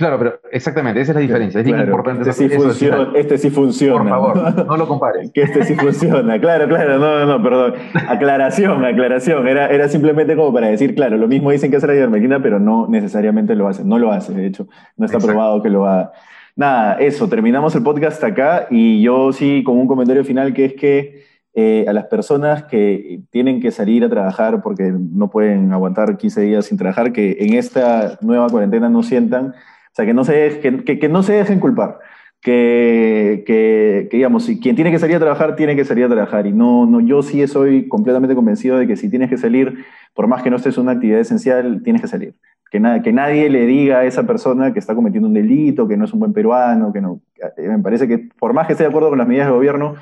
Claro, 0.00 0.16
pero 0.16 0.40
exactamente, 0.50 0.98
esa 1.02 1.12
es 1.12 1.16
la 1.16 1.20
diferencia. 1.20 1.60
Es 1.60 1.66
bien 1.66 1.78
importante. 1.78 2.22
Este 2.30 2.48
sí, 2.48 2.56
funciona, 2.56 3.12
este 3.14 3.36
sí 3.36 3.50
funciona. 3.50 4.18
Por 4.18 4.34
favor, 4.38 4.66
no 4.66 4.76
lo 4.78 4.88
compares. 4.88 5.30
que 5.30 5.42
este 5.42 5.62
sí 5.62 5.74
funciona. 5.74 6.40
Claro, 6.40 6.66
claro, 6.68 6.98
no, 6.98 7.26
no, 7.26 7.42
perdón. 7.42 7.74
Aclaración, 8.08 8.82
aclaración. 8.82 9.46
Era, 9.46 9.66
era 9.66 9.88
simplemente 9.88 10.36
como 10.36 10.54
para 10.54 10.68
decir, 10.68 10.94
claro, 10.94 11.18
lo 11.18 11.28
mismo 11.28 11.50
dicen 11.50 11.70
que 11.70 11.76
hace 11.76 11.86
la 11.86 11.94
ivermectina, 11.96 12.42
pero 12.42 12.58
no 12.58 12.88
necesariamente 12.88 13.54
lo 13.54 13.68
hace. 13.68 13.84
No 13.84 13.98
lo 13.98 14.10
hace, 14.10 14.32
de 14.32 14.46
hecho. 14.46 14.68
No 14.96 15.04
está 15.04 15.18
probado 15.18 15.62
que 15.62 15.68
lo 15.68 15.84
haga. 15.84 16.12
Nada, 16.56 16.94
eso, 16.94 17.28
terminamos 17.28 17.74
el 17.74 17.82
podcast 17.82 18.24
acá 18.24 18.68
y 18.70 19.02
yo 19.02 19.34
sí 19.34 19.62
con 19.62 19.76
un 19.76 19.86
comentario 19.86 20.24
final 20.24 20.54
que 20.54 20.64
es 20.64 20.72
que 20.72 21.29
eh, 21.54 21.84
a 21.88 21.92
las 21.92 22.06
personas 22.06 22.64
que 22.64 23.20
tienen 23.30 23.60
que 23.60 23.70
salir 23.70 24.04
a 24.04 24.08
trabajar 24.08 24.62
porque 24.62 24.92
no 24.92 25.30
pueden 25.30 25.72
aguantar 25.72 26.16
15 26.16 26.40
días 26.42 26.66
sin 26.66 26.78
trabajar, 26.78 27.12
que 27.12 27.36
en 27.40 27.54
esta 27.54 28.18
nueva 28.20 28.48
cuarentena 28.48 28.88
no 28.88 29.02
sientan 29.02 29.54
o 29.92 29.94
sea, 29.94 30.06
que 30.06 30.14
no 30.14 30.24
se, 30.24 30.60
que, 30.60 30.98
que, 30.98 31.08
no 31.08 31.22
se 31.22 31.32
dejen 31.34 31.58
culpar. 31.58 31.98
Que, 32.40 33.42
que, 33.46 34.08
digamos, 34.10 34.44
si 34.44 34.60
quien 34.60 34.76
tiene 34.76 34.90
que 34.90 34.98
salir 34.98 35.16
a 35.16 35.20
trabajar, 35.20 35.56
tiene 35.56 35.76
que 35.76 35.84
salir 35.84 36.04
a 36.04 36.08
trabajar. 36.08 36.46
Y 36.46 36.52
no, 36.52 36.86
no, 36.86 37.00
yo 37.00 37.22
sí 37.22 37.44
soy 37.46 37.88
completamente 37.88 38.34
convencido 38.34 38.78
de 38.78 38.86
que 38.86 38.96
si 38.96 39.10
tienes 39.10 39.28
que 39.28 39.36
salir, 39.36 39.84
por 40.14 40.26
más 40.26 40.42
que 40.42 40.50
no 40.50 40.56
estés 40.56 40.78
una 40.78 40.92
actividad 40.92 41.20
esencial, 41.20 41.82
tienes 41.82 42.02
que 42.02 42.08
salir. 42.08 42.34
Que, 42.70 42.78
nada, 42.78 43.02
que 43.02 43.12
nadie 43.12 43.50
le 43.50 43.66
diga 43.66 43.98
a 43.98 44.04
esa 44.04 44.26
persona 44.26 44.72
que 44.72 44.78
está 44.78 44.94
cometiendo 44.94 45.26
un 45.26 45.34
delito, 45.34 45.88
que 45.88 45.96
no 45.96 46.04
es 46.04 46.12
un 46.12 46.20
buen 46.20 46.32
peruano, 46.32 46.92
que 46.92 47.00
no. 47.00 47.20
Eh, 47.56 47.68
me 47.68 47.80
parece 47.80 48.06
que 48.06 48.28
por 48.38 48.52
más 48.52 48.68
que 48.68 48.74
esté 48.74 48.84
de 48.84 48.90
acuerdo 48.90 49.08
con 49.08 49.18
las 49.18 49.26
medidas 49.26 49.48
del 49.48 49.56
gobierno, 49.56 49.96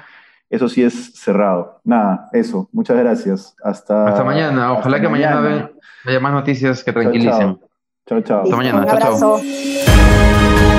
eso 0.51 0.69
sí 0.69 0.83
es 0.83 1.15
cerrado. 1.15 1.81
Nada, 1.85 2.29
eso. 2.33 2.69
Muchas 2.73 2.97
gracias. 2.97 3.55
Hasta, 3.63 4.09
hasta 4.09 4.25
mañana. 4.25 4.73
Ojalá 4.73 5.01
que 5.01 5.09
mañana, 5.09 5.71
haya 6.05 6.21
más 6.21 6.33
noticias 6.33 6.83
que 6.83 6.93
tranquilicen. 6.93 7.59
Chao, 8.07 8.21
chao. 8.23 8.43
Hasta 8.43 8.57
mañana. 8.57 8.87
chao, 8.87 9.19
chao. 9.19 10.78